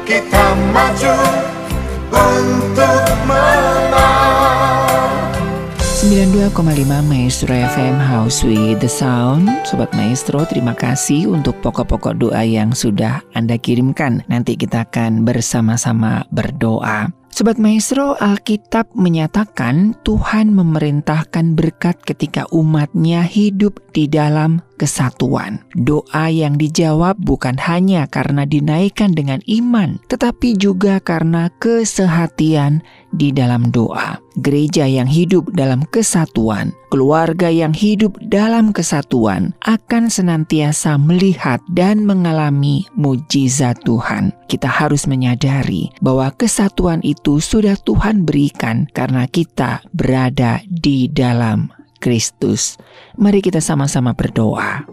Kita 0.05 0.45
maju 0.71 1.17
untuk 2.11 3.07
menang 3.25 4.60
92,5 6.01 6.57
Maestro 7.05 7.53
FM 7.53 8.01
House 8.01 8.41
with 8.41 8.81
the 8.81 8.89
Sound. 8.89 9.45
Sobat 9.69 9.93
Maestro 9.93 10.41
terima 10.49 10.73
kasih 10.73 11.29
untuk 11.29 11.61
pokok-pokok 11.61 12.17
doa 12.17 12.41
yang 12.41 12.73
sudah 12.73 13.21
Anda 13.37 13.61
kirimkan. 13.61 14.25
Nanti 14.25 14.57
kita 14.57 14.89
akan 14.89 15.29
bersama-sama 15.29 16.25
berdoa. 16.33 17.13
Sobat 17.29 17.61
Maestro, 17.61 18.17
Alkitab 18.17 18.97
menyatakan 18.97 19.93
Tuhan 20.01 20.57
memerintahkan 20.57 21.53
berkat 21.53 22.01
ketika 22.01 22.49
umatnya 22.49 23.21
hidup 23.21 23.77
di 23.93 24.09
dalam 24.09 24.65
kesatuan. 24.81 25.61
Doa 25.77 26.33
yang 26.33 26.57
dijawab 26.57 27.21
bukan 27.21 27.61
hanya 27.61 28.09
karena 28.09 28.49
dinaikkan 28.49 29.13
dengan 29.13 29.37
iman, 29.45 30.01
tetapi 30.09 30.57
juga 30.57 30.97
karena 30.97 31.53
kesehatian 31.61 32.81
di 33.13 33.29
dalam 33.29 33.69
doa. 33.69 34.17
Gereja 34.41 34.87
yang 34.87 35.05
hidup 35.05 35.53
dalam 35.53 35.85
kesatuan, 35.91 36.73
keluarga 36.89 37.51
yang 37.51 37.75
hidup 37.75 38.15
dalam 38.31 38.71
kesatuan 38.71 39.53
akan 39.67 40.07
senantiasa 40.07 40.95
melihat 40.97 41.59
dan 41.69 42.07
mengalami 42.07 42.87
mujizat 42.95 43.77
Tuhan. 43.83 44.33
Kita 44.47 44.71
harus 44.71 45.05
menyadari 45.05 45.91
bahwa 45.99 46.31
kesatuan 46.33 47.03
itu 47.03 47.43
sudah 47.43 47.75
Tuhan 47.75 48.23
berikan 48.23 48.87
karena 48.95 49.27
kita 49.27 49.83
berada 49.91 50.63
di 50.71 51.11
dalam 51.11 51.69
Kristus. 52.01 52.81
Mari 53.19 53.43
kita 53.43 53.59
sama-sama 53.59 54.15
berdoa. 54.15 54.87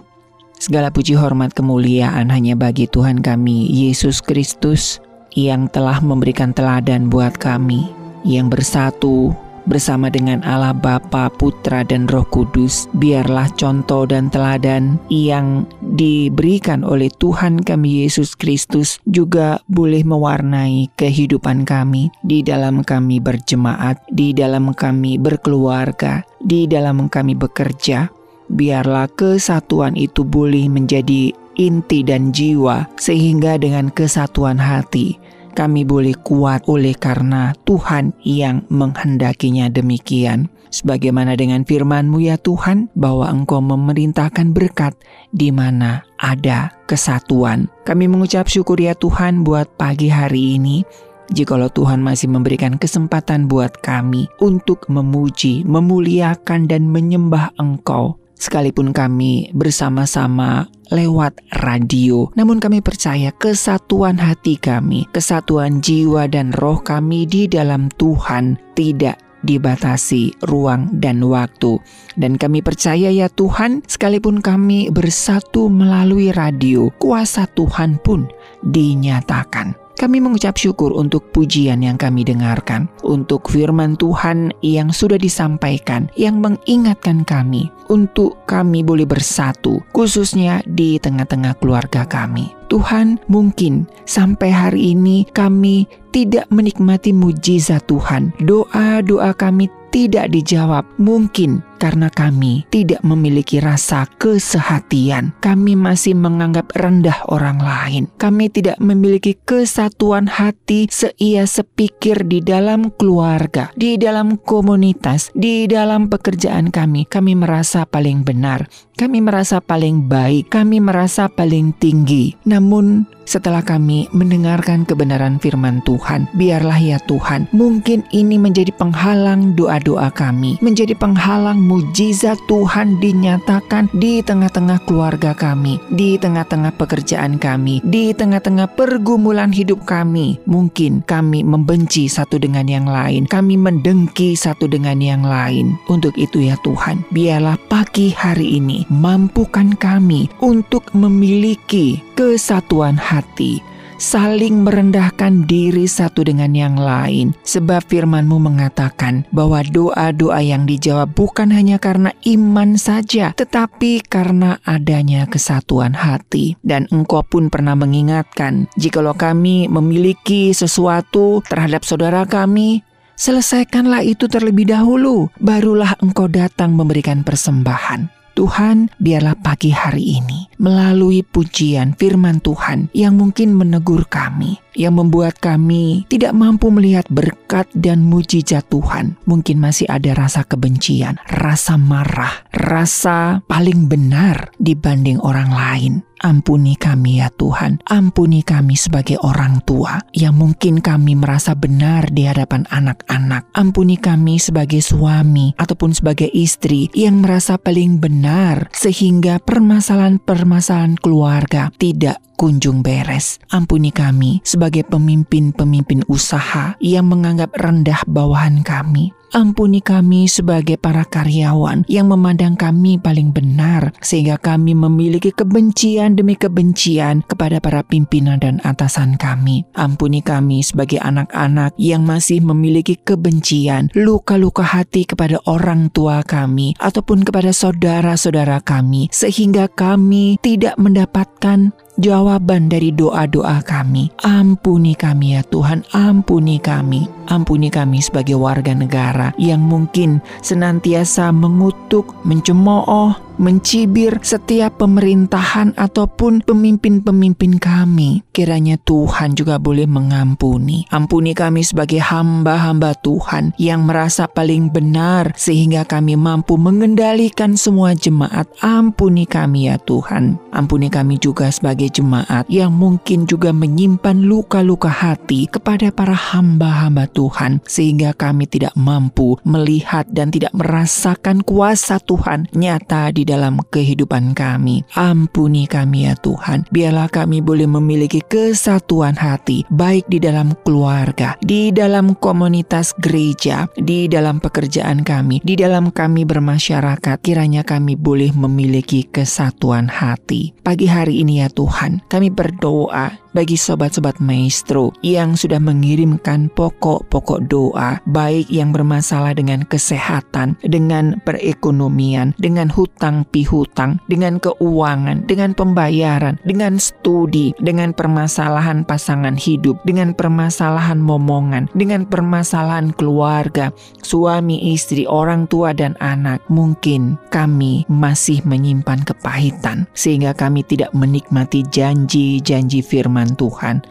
Segala 0.58 0.90
puji 0.90 1.14
hormat 1.14 1.54
kemuliaan 1.54 2.34
hanya 2.34 2.58
bagi 2.58 2.90
Tuhan 2.90 3.22
kami, 3.22 3.70
Yesus 3.70 4.18
Kristus, 4.18 4.98
yang 5.38 5.70
telah 5.70 6.02
memberikan 6.02 6.50
teladan 6.50 7.06
buat 7.06 7.38
kami, 7.38 7.86
yang 8.26 8.50
bersatu 8.50 9.30
bersama 9.68 10.08
dengan 10.08 10.40
Allah 10.42 10.72
Bapa, 10.72 11.28
Putra, 11.28 11.84
dan 11.84 12.08
Roh 12.08 12.24
Kudus. 12.24 12.88
Biarlah 12.96 13.52
contoh 13.54 14.08
dan 14.08 14.32
teladan 14.32 14.96
yang 15.12 15.68
diberikan 15.84 16.82
oleh 16.82 17.12
Tuhan 17.12 17.60
kami 17.60 18.08
Yesus 18.08 18.32
Kristus 18.34 18.98
juga 19.04 19.60
boleh 19.68 20.02
mewarnai 20.02 20.88
kehidupan 20.96 21.68
kami 21.68 22.08
di 22.24 22.40
dalam 22.40 22.80
kami 22.80 23.20
berjemaat, 23.20 24.00
di 24.08 24.32
dalam 24.32 24.72
kami 24.72 25.20
berkeluarga, 25.20 26.24
di 26.40 26.64
dalam 26.64 27.12
kami 27.12 27.36
bekerja. 27.36 28.08
Biarlah 28.48 29.12
kesatuan 29.12 29.92
itu 29.92 30.24
boleh 30.24 30.72
menjadi 30.72 31.36
inti 31.60 32.00
dan 32.00 32.32
jiwa, 32.32 32.88
sehingga 32.96 33.60
dengan 33.60 33.92
kesatuan 33.92 34.56
hati 34.56 35.20
kami 35.58 35.82
boleh 35.82 36.14
kuat 36.22 36.70
oleh 36.70 36.94
karena 36.94 37.50
Tuhan 37.66 38.14
yang 38.22 38.62
menghendakinya 38.70 39.66
demikian. 39.66 40.46
Sebagaimana 40.70 41.34
dengan 41.34 41.66
firman-Mu 41.66 42.22
ya 42.22 42.38
Tuhan, 42.38 42.92
bahwa 42.94 43.26
Engkau 43.26 43.58
memerintahkan 43.58 44.54
berkat 44.54 44.94
di 45.34 45.50
mana 45.50 46.06
ada 46.22 46.70
kesatuan. 46.86 47.66
Kami 47.82 48.06
mengucap 48.06 48.46
syukur 48.46 48.78
ya 48.78 48.94
Tuhan 48.94 49.42
buat 49.42 49.66
pagi 49.74 50.06
hari 50.06 50.60
ini. 50.60 50.86
Jikalau 51.34 51.72
Tuhan 51.72 52.00
masih 52.00 52.30
memberikan 52.30 52.78
kesempatan 52.78 53.50
buat 53.50 53.82
kami 53.82 54.30
untuk 54.38 54.86
memuji, 54.86 55.66
memuliakan, 55.66 56.68
dan 56.70 56.88
menyembah 56.88 57.52
Engkau, 57.60 58.16
sekalipun 58.38 58.96
kami 58.96 59.52
bersama-sama 59.52 60.68
lewat 60.90 61.38
radio. 61.64 62.28
Namun 62.36 62.60
kami 62.60 62.80
percaya 62.80 63.32
kesatuan 63.34 64.20
hati 64.20 64.56
kami, 64.56 65.08
kesatuan 65.12 65.80
jiwa 65.80 66.28
dan 66.28 66.52
roh 66.56 66.80
kami 66.80 67.24
di 67.24 67.48
dalam 67.48 67.88
Tuhan 67.96 68.56
tidak 68.76 69.20
dibatasi 69.46 70.34
ruang 70.50 70.90
dan 70.98 71.22
waktu. 71.22 71.78
Dan 72.18 72.34
kami 72.34 72.58
percaya 72.64 73.10
ya 73.10 73.30
Tuhan, 73.30 73.86
sekalipun 73.86 74.42
kami 74.42 74.90
bersatu 74.90 75.70
melalui 75.70 76.34
radio, 76.34 76.90
kuasa 76.98 77.46
Tuhan 77.54 78.02
pun 78.02 78.26
dinyatakan. 78.66 79.87
Kami 79.98 80.22
mengucap 80.22 80.54
syukur 80.54 80.94
untuk 80.94 81.34
pujian 81.34 81.82
yang 81.82 81.98
kami 81.98 82.22
dengarkan, 82.22 82.86
untuk 83.02 83.50
firman 83.50 83.98
Tuhan 83.98 84.54
yang 84.62 84.94
sudah 84.94 85.18
disampaikan, 85.18 86.06
yang 86.14 86.38
mengingatkan 86.38 87.26
kami 87.26 87.66
untuk 87.90 88.38
kami 88.46 88.86
boleh 88.86 89.10
bersatu, 89.10 89.82
khususnya 89.90 90.62
di 90.70 91.02
tengah-tengah 91.02 91.58
keluarga 91.58 92.06
kami. 92.06 92.54
Tuhan, 92.70 93.18
mungkin 93.26 93.90
sampai 94.06 94.54
hari 94.54 94.94
ini 94.94 95.26
kami 95.34 95.90
tidak 96.14 96.46
menikmati 96.54 97.10
mujizat 97.10 97.82
Tuhan. 97.90 98.30
Doa-doa 98.38 99.34
kami 99.34 99.66
tidak 99.90 100.30
dijawab, 100.30 100.86
mungkin 101.00 101.64
karena 101.78 102.10
kami 102.10 102.66
tidak 102.68 103.00
memiliki 103.06 103.62
rasa 103.62 104.04
kesehatian. 104.18 105.32
Kami 105.38 105.78
masih 105.78 106.18
menganggap 106.18 106.74
rendah 106.74 107.22
orang 107.30 107.62
lain. 107.62 108.10
Kami 108.18 108.50
tidak 108.50 108.76
memiliki 108.82 109.38
kesatuan 109.46 110.26
hati 110.26 110.90
seia 110.90 111.46
sepikir 111.46 112.26
di 112.26 112.42
dalam 112.42 112.90
keluarga, 112.98 113.70
di 113.78 113.94
dalam 113.94 114.36
komunitas, 114.42 115.30
di 115.32 115.70
dalam 115.70 116.10
pekerjaan 116.10 116.74
kami. 116.74 117.06
Kami 117.06 117.38
merasa 117.38 117.86
paling 117.86 118.26
benar. 118.26 118.66
Kami 118.98 119.22
merasa 119.22 119.62
paling 119.62 120.10
baik. 120.10 120.50
Kami 120.50 120.82
merasa 120.82 121.30
paling 121.30 121.70
tinggi. 121.78 122.34
Namun 122.50 123.06
setelah 123.28 123.60
kami 123.60 124.08
mendengarkan 124.16 124.88
kebenaran 124.88 125.36
firman 125.36 125.84
Tuhan, 125.84 126.32
biarlah 126.32 126.80
ya 126.80 126.96
Tuhan, 127.04 127.44
mungkin 127.52 128.00
ini 128.08 128.40
menjadi 128.40 128.72
penghalang 128.72 129.52
doa-doa 129.52 130.08
kami, 130.16 130.56
menjadi 130.64 130.96
penghalang 130.96 131.60
mujizat 131.68 132.40
Tuhan 132.48 132.96
dinyatakan 132.96 133.92
di 133.92 134.24
tengah-tengah 134.24 134.80
keluarga 134.88 135.36
kami, 135.36 135.76
di 135.92 136.16
tengah-tengah 136.16 136.72
pekerjaan 136.80 137.36
kami, 137.36 137.84
di 137.84 138.16
tengah-tengah 138.16 138.72
pergumulan 138.72 139.52
hidup 139.52 139.84
kami. 139.84 140.40
Mungkin 140.48 141.04
kami 141.04 141.44
membenci 141.44 142.08
satu 142.08 142.40
dengan 142.40 142.64
yang 142.64 142.88
lain, 142.88 143.28
kami 143.28 143.60
mendengki 143.60 144.32
satu 144.32 144.64
dengan 144.64 144.96
yang 144.96 145.20
lain. 145.20 145.76
Untuk 145.92 146.16
itu 146.16 146.40
ya 146.40 146.56
Tuhan, 146.64 147.04
biarlah 147.12 147.60
pagi 147.68 148.16
hari 148.16 148.56
ini 148.56 148.88
mampukan 148.88 149.76
kami 149.76 150.32
untuk 150.40 150.88
memiliki 150.96 152.00
kesatuan 152.16 152.96
hati, 152.96 153.60
saling 153.98 154.62
merendahkan 154.64 155.44
diri 155.44 155.84
satu 155.84 156.24
dengan 156.24 156.54
yang 156.54 156.78
lain. 156.78 157.34
Sebab 157.42 157.84
firman-Mu 157.90 158.38
mengatakan 158.38 159.26
bahwa 159.34 159.60
doa-doa 159.66 160.40
yang 160.40 160.64
dijawab 160.64 161.12
bukan 161.12 161.50
hanya 161.52 161.76
karena 161.76 162.14
iman 162.24 162.78
saja, 162.78 163.34
tetapi 163.34 164.06
karena 164.06 164.62
adanya 164.64 165.26
kesatuan 165.26 165.92
hati. 165.92 166.56
Dan 166.62 166.86
Engkau 166.94 167.26
pun 167.26 167.50
pernah 167.50 167.74
mengingatkan, 167.74 168.70
jikalau 168.78 169.12
kami 169.12 169.66
memiliki 169.68 170.54
sesuatu 170.54 171.42
terhadap 171.44 171.82
saudara 171.82 172.24
kami, 172.24 172.86
selesaikanlah 173.18 174.06
itu 174.06 174.30
terlebih 174.30 174.70
dahulu, 174.70 175.28
barulah 175.42 175.98
Engkau 175.98 176.30
datang 176.30 176.72
memberikan 176.72 177.26
persembahan. 177.26 178.17
Tuhan, 178.38 178.86
biarlah 179.02 179.34
pagi 179.34 179.74
hari 179.74 180.22
ini 180.22 180.46
melalui 180.62 181.26
pujian 181.26 181.98
firman 181.98 182.38
Tuhan 182.38 182.86
yang 182.94 183.18
mungkin 183.18 183.50
menegur 183.50 184.06
kami, 184.06 184.62
yang 184.78 184.94
membuat 184.94 185.42
kami 185.42 186.06
tidak 186.06 186.30
mampu 186.38 186.70
melihat 186.70 187.04
berkat 187.10 187.66
dan 187.74 188.06
mujizat 188.06 188.62
Tuhan. 188.70 189.18
Mungkin 189.26 189.58
masih 189.58 189.90
ada 189.90 190.14
rasa 190.14 190.46
kebencian, 190.46 191.18
rasa 191.26 191.74
marah, 191.74 192.46
rasa 192.54 193.42
paling 193.50 193.90
benar 193.90 194.54
dibanding 194.62 195.18
orang 195.18 195.50
lain. 195.50 195.94
Ampuni 196.18 196.74
kami 196.74 197.22
ya 197.22 197.30
Tuhan, 197.30 197.78
ampuni 197.86 198.42
kami 198.42 198.74
sebagai 198.74 199.22
orang 199.22 199.62
tua 199.62 200.02
yang 200.10 200.34
mungkin 200.34 200.82
kami 200.82 201.14
merasa 201.14 201.54
benar 201.54 202.10
di 202.10 202.26
hadapan 202.26 202.66
anak-anak. 202.74 203.46
Ampuni 203.54 203.94
kami 203.94 204.42
sebagai 204.42 204.82
suami 204.82 205.54
ataupun 205.54 205.94
sebagai 205.94 206.26
istri 206.34 206.90
yang 206.90 207.22
merasa 207.22 207.54
paling 207.54 208.02
benar 208.02 208.66
sehingga 208.74 209.38
permasalahan-permasalahan 209.38 210.98
keluarga 210.98 211.70
tidak 211.78 212.18
kunjung 212.38 212.86
beres. 212.86 213.42
Ampuni 213.50 213.90
kami 213.90 214.38
sebagai 214.46 214.86
pemimpin-pemimpin 214.86 216.06
usaha 216.06 216.78
yang 216.78 217.10
menganggap 217.10 217.50
rendah 217.58 217.98
bawahan 218.06 218.62
kami. 218.62 219.10
Ampuni 219.28 219.84
kami 219.84 220.24
sebagai 220.24 220.80
para 220.80 221.04
karyawan 221.04 221.84
yang 221.84 222.08
memandang 222.08 222.56
kami 222.56 222.96
paling 222.96 223.28
benar, 223.28 223.92
sehingga 224.00 224.40
kami 224.40 224.72
memiliki 224.72 225.36
kebencian 225.36 226.16
demi 226.16 226.32
kebencian 226.32 227.20
kepada 227.28 227.60
para 227.60 227.84
pimpinan 227.84 228.40
dan 228.40 228.56
atasan 228.64 229.20
kami. 229.20 229.68
Ampuni 229.76 230.24
kami 230.24 230.64
sebagai 230.64 230.96
anak-anak 231.04 231.76
yang 231.76 232.08
masih 232.08 232.40
memiliki 232.40 232.96
kebencian, 232.96 233.92
luka-luka 233.92 234.64
hati 234.64 235.04
kepada 235.04 235.36
orang 235.44 235.92
tua 235.92 236.24
kami, 236.24 236.72
ataupun 236.80 237.20
kepada 237.20 237.52
saudara-saudara 237.52 238.64
kami, 238.64 239.12
sehingga 239.12 239.68
kami 239.68 240.40
tidak 240.40 240.72
mendapatkan 240.80 241.76
jawaban 241.98 242.70
dari 242.70 242.94
doa-doa 242.94 243.60
kami. 243.66 244.14
Ampuni 244.22 244.94
kami 244.94 245.34
ya 245.34 245.42
Tuhan, 245.42 245.82
ampuni 245.90 246.62
kami. 246.62 247.17
Ampuni 247.28 247.68
kami 247.68 248.00
sebagai 248.00 248.40
warga 248.40 248.72
negara 248.72 249.36
yang 249.36 249.60
mungkin 249.60 250.24
senantiasa 250.40 251.28
mengutuk, 251.28 252.16
mencemooh, 252.24 253.12
mencibir 253.36 254.16
setiap 254.24 254.80
pemerintahan 254.80 255.76
ataupun 255.76 256.40
pemimpin-pemimpin 256.42 257.60
kami. 257.60 258.24
Kiranya 258.32 258.80
Tuhan 258.80 259.36
juga 259.36 259.60
boleh 259.60 259.84
mengampuni. 259.84 260.88
Ampuni 260.88 261.36
kami 261.36 261.62
sebagai 261.62 262.00
hamba-hamba 262.00 262.96
Tuhan 262.98 263.52
yang 263.60 263.84
merasa 263.84 264.24
paling 264.26 264.72
benar 264.72 265.36
sehingga 265.36 265.84
kami 265.84 266.16
mampu 266.16 266.56
mengendalikan 266.56 267.54
semua 267.60 267.92
jemaat. 267.92 268.48
Ampuni 268.64 269.28
kami 269.28 269.68
ya 269.68 269.76
Tuhan. 269.84 270.40
Ampuni 270.50 270.88
kami 270.88 271.20
juga 271.20 271.52
sebagai 271.52 271.92
jemaat 271.92 272.48
yang 272.48 272.72
mungkin 272.72 273.28
juga 273.28 273.52
menyimpan 273.52 274.24
luka-luka 274.24 274.90
hati 274.90 275.44
kepada 275.46 275.92
para 275.92 276.16
hamba-hamba 276.16 277.04
Tuhan 277.04 277.17
sehingga 277.66 278.14
kami 278.14 278.46
tidak 278.46 278.76
mampu 278.78 279.34
melihat 279.42 280.06
dan 280.14 280.30
tidak 280.30 280.54
merasakan 280.54 281.42
kuasa 281.42 281.98
Tuhan 281.98 282.46
nyata 282.54 283.10
di 283.10 283.26
dalam 283.26 283.58
kehidupan 283.58 284.38
kami. 284.38 284.86
Ampuni 284.94 285.66
kami 285.66 286.06
ya 286.06 286.14
Tuhan. 286.14 286.68
Biarlah 286.70 287.10
kami 287.10 287.42
boleh 287.42 287.66
memiliki 287.66 288.22
kesatuan 288.22 289.18
hati 289.18 289.66
baik 289.72 290.06
di 290.06 290.18
dalam 290.20 290.52
keluarga, 290.62 291.34
di 291.40 291.70
dalam 291.72 292.12
komunitas 292.18 292.92
gereja, 293.00 293.70
di 293.78 294.10
dalam 294.10 294.42
pekerjaan 294.42 295.06
kami, 295.06 295.40
di 295.40 295.56
dalam 295.56 295.88
kami 295.94 296.28
bermasyarakat. 296.28 297.16
Kiranya 297.24 297.64
kami 297.64 297.94
boleh 297.96 298.34
memiliki 298.34 299.08
kesatuan 299.08 299.88
hati. 299.88 300.52
Pagi 300.60 300.84
hari 300.84 301.24
ini 301.24 301.40
ya 301.40 301.48
Tuhan, 301.48 302.04
kami 302.10 302.28
berdoa 302.28 303.27
bagi 303.32 303.54
sobat-sobat 303.54 304.18
maestro 304.18 304.92
yang 305.04 305.36
sudah 305.36 305.60
mengirimkan 305.60 306.48
pokok-pokok 306.56 307.44
doa, 307.48 308.00
baik 308.08 308.48
yang 308.48 308.72
bermasalah 308.72 309.36
dengan 309.36 309.64
kesehatan, 309.68 310.56
dengan 310.64 311.20
perekonomian, 311.22 312.32
dengan 312.40 312.72
hutang 312.72 313.28
pihutang, 313.28 314.00
dengan 314.08 314.40
keuangan, 314.40 315.28
dengan 315.28 315.52
pembayaran, 315.52 316.40
dengan 316.44 316.80
studi, 316.80 317.52
dengan 317.60 317.92
permasalahan 317.92 318.82
pasangan 318.84 319.36
hidup, 319.36 319.76
dengan 319.84 320.16
permasalahan 320.16 321.00
momongan, 321.00 321.68
dengan 321.76 322.08
permasalahan 322.08 322.94
keluarga, 322.96 323.70
suami, 324.00 324.72
istri, 324.72 325.04
orang 325.04 325.44
tua, 325.46 325.76
dan 325.76 325.94
anak. 326.00 326.40
Mungkin 326.48 327.20
kami 327.28 327.84
masih 327.92 328.40
menyimpan 328.48 329.04
kepahitan, 329.04 329.84
sehingga 329.92 330.32
kami 330.32 330.64
tidak 330.64 330.90
menikmati 330.96 331.62
janji-janji 331.68 332.80
firman 332.80 333.27
Tuhan. 333.36 333.82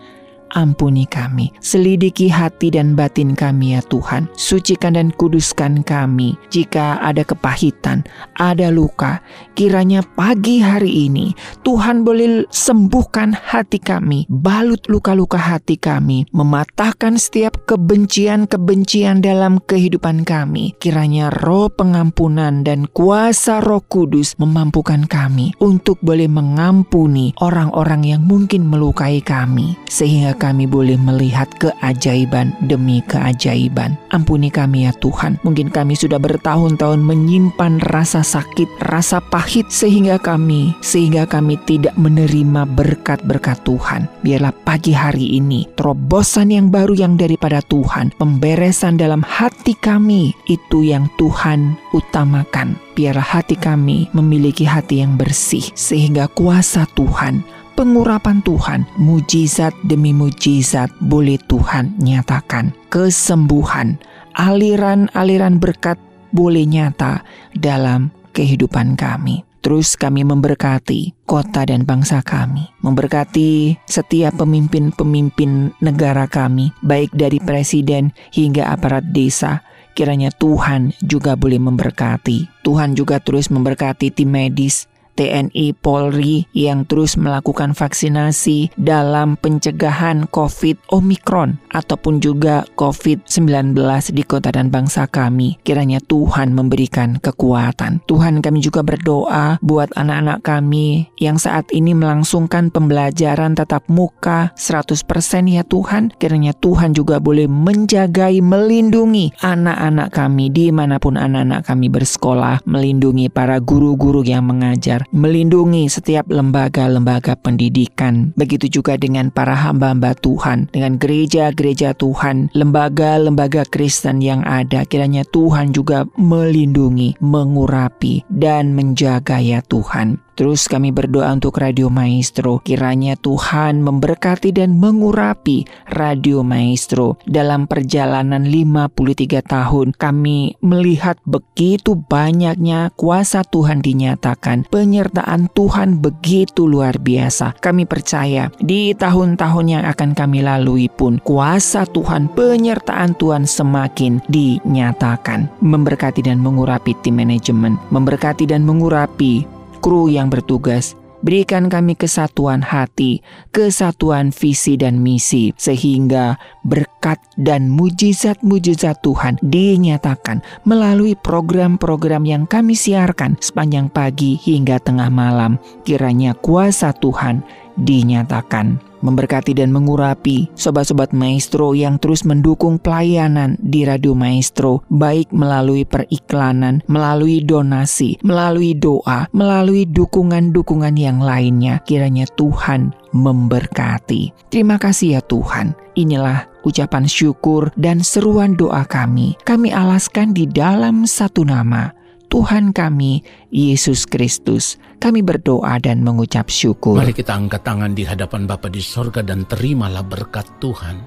Ampuni 0.58 1.06
kami, 1.06 1.54
selidiki 1.62 2.34
hati 2.34 2.74
dan 2.74 2.98
batin 2.98 3.38
kami 3.38 3.78
ya 3.78 3.82
Tuhan. 3.86 4.26
Sucikan 4.34 4.98
dan 4.98 5.14
kuduskan 5.14 5.86
kami. 5.86 6.34
Jika 6.50 6.98
ada 6.98 7.22
kepahitan, 7.22 8.02
ada 8.42 8.74
luka, 8.74 9.22
kiranya 9.54 10.02
pagi 10.18 10.58
hari 10.58 11.06
ini 11.06 11.38
Tuhan 11.62 12.02
boleh 12.02 12.50
sembuhkan 12.50 13.38
hati 13.38 13.78
kami, 13.78 14.26
balut 14.34 14.82
luka-luka 14.90 15.38
hati 15.38 15.78
kami, 15.78 16.26
mematahkan 16.34 17.22
setiap 17.22 17.62
kebencian-kebencian 17.70 19.22
dalam 19.22 19.62
kehidupan 19.62 20.26
kami. 20.26 20.74
Kiranya 20.82 21.30
roh 21.30 21.70
pengampunan 21.70 22.66
dan 22.66 22.90
kuasa 22.90 23.62
roh 23.62 23.86
kudus 23.86 24.34
memampukan 24.42 25.06
kami 25.06 25.54
untuk 25.62 26.02
boleh 26.02 26.26
mengampuni 26.26 27.38
orang-orang 27.46 28.10
yang 28.10 28.26
mungkin 28.26 28.66
melukai 28.66 29.22
kami. 29.22 29.78
Sehingga 29.86 30.34
kami 30.34 30.47
boleh 30.70 30.96
melihat 30.96 31.50
keajaiban 31.60 32.56
demi 32.64 33.04
keajaiban. 33.04 34.00
Ampuni 34.14 34.48
kami 34.48 34.88
ya 34.88 34.94
Tuhan. 34.96 35.42
Mungkin 35.44 35.74
kami 35.74 35.98
sudah 35.98 36.22
bertahun-tahun 36.22 37.04
menyimpan 37.04 37.84
rasa 37.92 38.24
sakit, 38.24 38.88
rasa 38.88 39.20
pahit 39.20 39.68
sehingga 39.74 40.16
kami 40.22 40.72
sehingga 40.80 41.28
kami 41.28 41.60
tidak 41.68 41.98
menerima 42.00 42.64
berkat-berkat 42.78 43.60
Tuhan. 43.68 44.08
Biarlah 44.24 44.54
pagi 44.54 44.94
hari 44.94 45.42
ini 45.42 45.68
terobosan 45.74 46.54
yang 46.54 46.72
baru 46.72 46.94
yang 46.94 47.18
daripada 47.18 47.60
Tuhan, 47.66 48.14
pemberesan 48.16 48.96
dalam 48.96 49.26
hati 49.26 49.74
kami 49.74 50.32
itu 50.48 50.86
yang 50.86 51.10
Tuhan 51.18 51.76
utamakan. 51.98 52.78
Biarlah 52.98 53.42
hati 53.42 53.54
kami 53.54 54.10
memiliki 54.14 54.66
hati 54.66 55.06
yang 55.06 55.22
bersih 55.22 55.62
sehingga 55.78 56.26
kuasa 56.34 56.90
Tuhan 56.98 57.57
pengurapan 57.78 58.42
Tuhan, 58.42 58.90
mujizat 58.98 59.78
demi 59.86 60.10
mujizat 60.10 60.90
boleh 60.98 61.38
Tuhan 61.46 61.94
nyatakan. 62.02 62.74
Kesembuhan, 62.90 64.02
aliran-aliran 64.34 65.62
berkat 65.62 66.02
boleh 66.34 66.66
nyata 66.66 67.22
dalam 67.54 68.10
kehidupan 68.34 68.98
kami. 68.98 69.46
Terus 69.62 70.00
kami 70.00 70.24
memberkati 70.24 71.28
kota 71.28 71.68
dan 71.68 71.84
bangsa 71.84 72.24
kami, 72.24 72.72
memberkati 72.82 73.76
setiap 73.86 74.40
pemimpin-pemimpin 74.40 75.76
negara 75.84 76.26
kami, 76.26 76.72
baik 76.82 77.12
dari 77.12 77.38
presiden 77.44 78.16
hingga 78.32 78.72
aparat 78.72 79.12
desa, 79.12 79.60
kiranya 79.92 80.32
Tuhan 80.32 80.96
juga 81.04 81.36
boleh 81.36 81.60
memberkati. 81.60 82.64
Tuhan 82.64 82.96
juga 82.96 83.20
terus 83.20 83.52
memberkati 83.52 84.08
tim 84.14 84.32
medis, 84.32 84.88
TNI 85.18 85.74
Polri 85.82 86.46
yang 86.54 86.86
terus 86.86 87.18
melakukan 87.18 87.74
vaksinasi 87.74 88.78
dalam 88.78 89.34
pencegahan 89.42 90.30
COVID 90.30 90.94
Omikron 90.94 91.58
ataupun 91.74 92.22
juga 92.22 92.70
COVID-19 92.78 93.74
di 94.14 94.22
kota 94.22 94.54
dan 94.54 94.70
bangsa 94.70 95.10
kami. 95.10 95.58
Kiranya 95.66 95.98
Tuhan 96.06 96.54
memberikan 96.54 97.18
kekuatan. 97.18 98.06
Tuhan 98.06 98.46
kami 98.46 98.62
juga 98.62 98.86
berdoa 98.86 99.58
buat 99.66 99.90
anak-anak 99.98 100.46
kami 100.46 101.10
yang 101.18 101.42
saat 101.42 101.66
ini 101.74 101.98
melangsungkan 101.98 102.70
pembelajaran 102.70 103.58
tatap 103.58 103.90
muka 103.90 104.54
100% 104.54 105.02
ya 105.50 105.66
Tuhan. 105.66 106.14
Kiranya 106.22 106.54
Tuhan 106.54 106.94
juga 106.94 107.18
boleh 107.18 107.50
menjagai, 107.50 108.44
melindungi 108.44 109.34
anak-anak 109.42 110.14
kami 110.14 110.54
di 110.54 110.70
mana 110.70 111.02
pun 111.02 111.18
anak-anak 111.18 111.66
kami 111.66 111.88
bersekolah, 111.88 112.62
melindungi 112.68 113.32
para 113.32 113.58
guru-guru 113.64 114.22
yang 114.22 114.46
mengajar, 114.46 115.07
melindungi 115.16 115.88
setiap 115.88 116.28
lembaga-lembaga 116.28 117.40
pendidikan. 117.40 118.36
Begitu 118.36 118.82
juga 118.82 119.00
dengan 119.00 119.32
para 119.32 119.56
hamba-hamba 119.56 120.14
Tuhan, 120.20 120.68
dengan 120.76 121.00
gereja-gereja 121.00 121.96
Tuhan, 121.96 122.52
lembaga-lembaga 122.52 123.64
Kristen 123.68 124.20
yang 124.20 124.44
ada. 124.44 124.84
Kiranya 124.84 125.24
Tuhan 125.28 125.72
juga 125.72 126.04
melindungi, 126.20 127.18
mengurapi, 127.24 128.28
dan 128.28 128.76
menjaga 128.76 129.40
ya 129.40 129.64
Tuhan. 129.64 130.27
Terus 130.38 130.70
kami 130.70 130.94
berdoa 130.94 131.34
untuk 131.34 131.58
Radio 131.58 131.90
Maestro. 131.90 132.62
Kiranya 132.62 133.18
Tuhan 133.18 133.82
memberkati 133.82 134.54
dan 134.54 134.78
mengurapi 134.78 135.66
Radio 135.90 136.46
Maestro. 136.46 137.18
Dalam 137.26 137.66
perjalanan 137.66 138.46
53 138.46 139.42
tahun 139.42 139.98
kami 139.98 140.62
melihat 140.62 141.18
begitu 141.26 141.98
banyaknya 141.98 142.94
kuasa 142.94 143.42
Tuhan 143.42 143.82
dinyatakan. 143.82 144.70
Penyertaan 144.70 145.50
Tuhan 145.58 146.06
begitu 146.06 146.70
luar 146.70 147.02
biasa. 147.02 147.58
Kami 147.58 147.90
percaya 147.90 148.54
di 148.62 148.94
tahun-tahun 148.94 149.66
yang 149.74 149.84
akan 149.90 150.14
kami 150.14 150.46
lalui 150.46 150.86
pun 150.86 151.18
kuasa 151.26 151.90
Tuhan, 151.90 152.30
penyertaan 152.38 153.18
Tuhan 153.18 153.50
semakin 153.50 154.22
dinyatakan. 154.30 155.50
Memberkati 155.66 156.22
dan 156.22 156.38
mengurapi 156.46 156.94
tim 157.02 157.18
manajemen. 157.18 157.82
Memberkati 157.90 158.46
dan 158.46 158.62
mengurapi 158.62 159.57
kru 159.80 160.10
yang 160.12 160.28
bertugas. 160.28 160.98
Berikan 161.18 161.66
kami 161.66 161.98
kesatuan 161.98 162.62
hati, 162.62 163.26
kesatuan 163.50 164.30
visi 164.30 164.78
dan 164.78 165.02
misi, 165.02 165.50
sehingga 165.58 166.38
berkat 166.62 167.18
dan 167.42 167.74
mujizat-mujizat 167.74 169.02
Tuhan 169.02 169.42
dinyatakan 169.42 170.46
melalui 170.70 171.18
program-program 171.18 172.22
yang 172.22 172.46
kami 172.46 172.78
siarkan 172.78 173.34
sepanjang 173.42 173.90
pagi 173.90 174.38
hingga 174.38 174.78
tengah 174.78 175.10
malam. 175.10 175.58
Kiranya 175.82 176.38
kuasa 176.38 176.94
Tuhan 176.94 177.42
dinyatakan 177.82 178.87
memberkati 179.02 179.54
dan 179.58 179.70
mengurapi 179.74 180.50
sobat-sobat 180.58 181.14
maestro 181.14 181.74
yang 181.78 182.02
terus 182.02 182.24
mendukung 182.24 182.82
pelayanan 182.82 183.58
di 183.62 183.84
Radio 183.86 184.18
Maestro, 184.18 184.82
baik 184.90 185.30
melalui 185.34 185.84
periklanan, 185.86 186.82
melalui 186.90 187.42
donasi, 187.44 188.18
melalui 188.26 188.74
doa, 188.78 189.30
melalui 189.34 189.86
dukungan-dukungan 189.90 190.96
yang 190.98 191.22
lainnya. 191.22 191.82
Kiranya 191.86 192.26
Tuhan 192.38 192.94
memberkati. 193.14 194.52
Terima 194.54 194.78
kasih 194.78 195.20
ya 195.20 195.22
Tuhan. 195.26 195.74
Inilah 195.98 196.46
ucapan 196.62 197.10
syukur 197.10 197.74
dan 197.80 198.04
seruan 198.04 198.54
doa 198.54 198.86
kami. 198.86 199.34
Kami 199.48 199.74
alaskan 199.74 200.36
di 200.36 200.46
dalam 200.46 201.08
satu 201.08 201.42
nama. 201.48 201.96
Tuhan 202.28 202.76
kami, 202.76 203.24
Yesus 203.56 204.04
Kristus. 204.04 204.76
Kami 204.98 205.22
berdoa 205.22 205.78
dan 205.78 206.02
mengucap 206.02 206.50
syukur. 206.50 206.98
Mari 206.98 207.14
kita 207.14 207.38
angkat 207.38 207.62
tangan 207.62 207.94
di 207.94 208.02
hadapan 208.02 208.50
Bapa 208.50 208.66
di 208.66 208.82
sorga 208.82 209.22
dan 209.22 209.46
terimalah 209.46 210.02
berkat 210.02 210.58
Tuhan. 210.58 210.98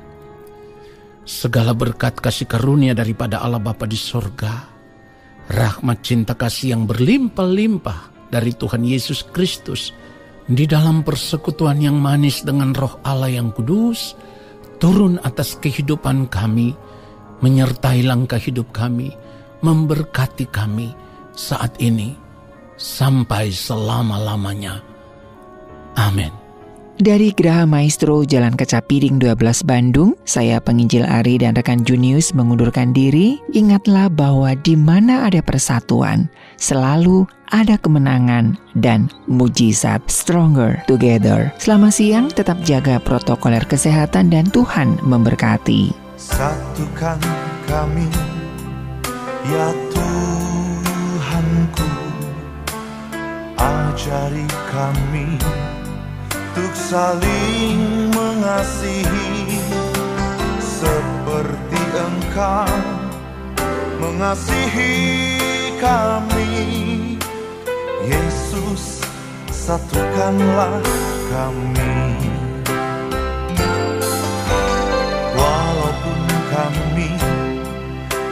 Segala 1.27 1.75
berkat 1.75 2.23
kasih 2.23 2.47
karunia 2.47 2.95
daripada 2.95 3.43
Allah 3.43 3.59
Bapa 3.59 3.91
di 3.91 3.99
sorga. 3.99 4.71
Rahmat 5.51 6.07
cinta 6.07 6.39
kasih 6.39 6.79
yang 6.79 6.87
berlimpah-limpah 6.87 8.31
dari 8.31 8.55
Tuhan 8.55 8.87
Yesus 8.87 9.27
Kristus 9.27 9.91
di 10.47 10.71
dalam 10.71 11.03
persekutuan 11.03 11.83
yang 11.83 11.99
manis 11.99 12.47
dengan 12.47 12.71
roh 12.71 13.03
Allah 13.03 13.35
yang 13.35 13.51
kudus 13.51 14.15
turun 14.79 15.19
atas 15.27 15.59
kehidupan 15.59 16.31
kami, 16.31 16.73
menyertai 17.43 18.07
langkah 18.07 18.41
hidup 18.41 18.71
kami, 18.71 19.13
memberkati 19.61 20.49
kami 20.49 20.95
saat 21.37 21.75
ini 21.83 22.30
sampai 22.81 23.53
selama-lamanya. 23.53 24.81
Amin. 26.01 26.33
Dari 27.01 27.33
Geraha 27.33 27.65
Maestro 27.65 28.29
Jalan 28.29 28.53
Kaca 28.53 28.85
Piring 28.85 29.17
12 29.17 29.65
Bandung, 29.65 30.13
saya 30.29 30.61
penginjil 30.61 31.01
Ari 31.09 31.41
dan 31.41 31.57
rekan 31.57 31.81
Junius 31.81 32.37
mengundurkan 32.37 32.93
diri. 32.93 33.41
Ingatlah 33.57 34.13
bahwa 34.13 34.53
di 34.53 34.77
mana 34.77 35.25
ada 35.25 35.41
persatuan, 35.41 36.29
selalu 36.61 37.25
ada 37.49 37.81
kemenangan 37.81 38.61
dan 38.77 39.09
mujizat 39.25 40.05
stronger 40.13 40.77
together. 40.85 41.49
Selamat 41.57 41.97
siang, 41.97 42.29
tetap 42.29 42.61
jaga 42.69 43.01
protokoler 43.01 43.65
kesehatan 43.65 44.29
dan 44.29 44.53
Tuhan 44.53 45.01
memberkati. 45.01 45.97
Satukan 46.21 47.17
kami 47.65 48.13
Ya 49.49 49.73
Tuhanku 49.89 50.30
Ajari 54.01 54.49
kami 54.73 55.37
Untuk 56.33 56.73
saling 56.73 58.09
mengasihi. 58.09 59.61
Seperti 60.57 61.81
engkau 62.01 62.81
Mengasihi 64.01 64.97
kami. 65.77 66.49
Yesus 68.09 69.05
Satukanlah 69.53 70.81
kami. 71.29 72.17
Walaupun 75.37 76.21
kami 76.49 77.13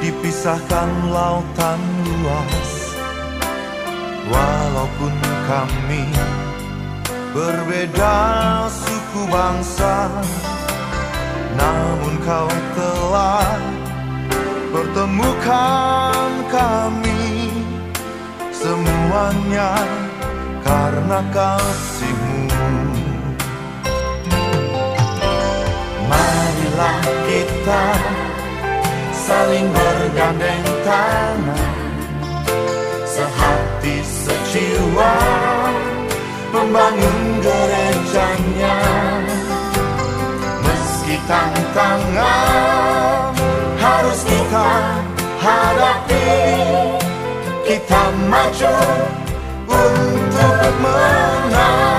dipisahkan 0.00 1.12
lautan 1.12 1.80
luas 2.08 2.72
Walaupun 4.32 5.37
kami 5.48 6.04
berbeda 7.32 8.16
suku 8.68 9.24
bangsa. 9.32 10.12
Namun 11.56 12.14
kau 12.22 12.52
telah 12.76 13.56
pertemukan 14.68 16.30
kami 16.52 17.48
Semuanya 18.58 19.78
karena 20.66 21.22
kasihmu. 21.30 22.42
Marilah 26.10 27.00
kita 27.30 27.84
saling 29.14 29.70
bergandeng 29.70 30.66
tangan 30.82 31.77
Sehati 33.18 33.98
sejiwa 34.06 35.14
membangun 36.54 37.18
gerejanya. 37.42 38.78
Meski 40.62 41.18
tantangan 41.26 43.34
harus 43.74 44.22
kita 44.22 44.70
hadapi 45.42 46.30
Kita 47.66 48.02
maju 48.30 48.78
untuk 49.66 50.62
menang 50.78 51.97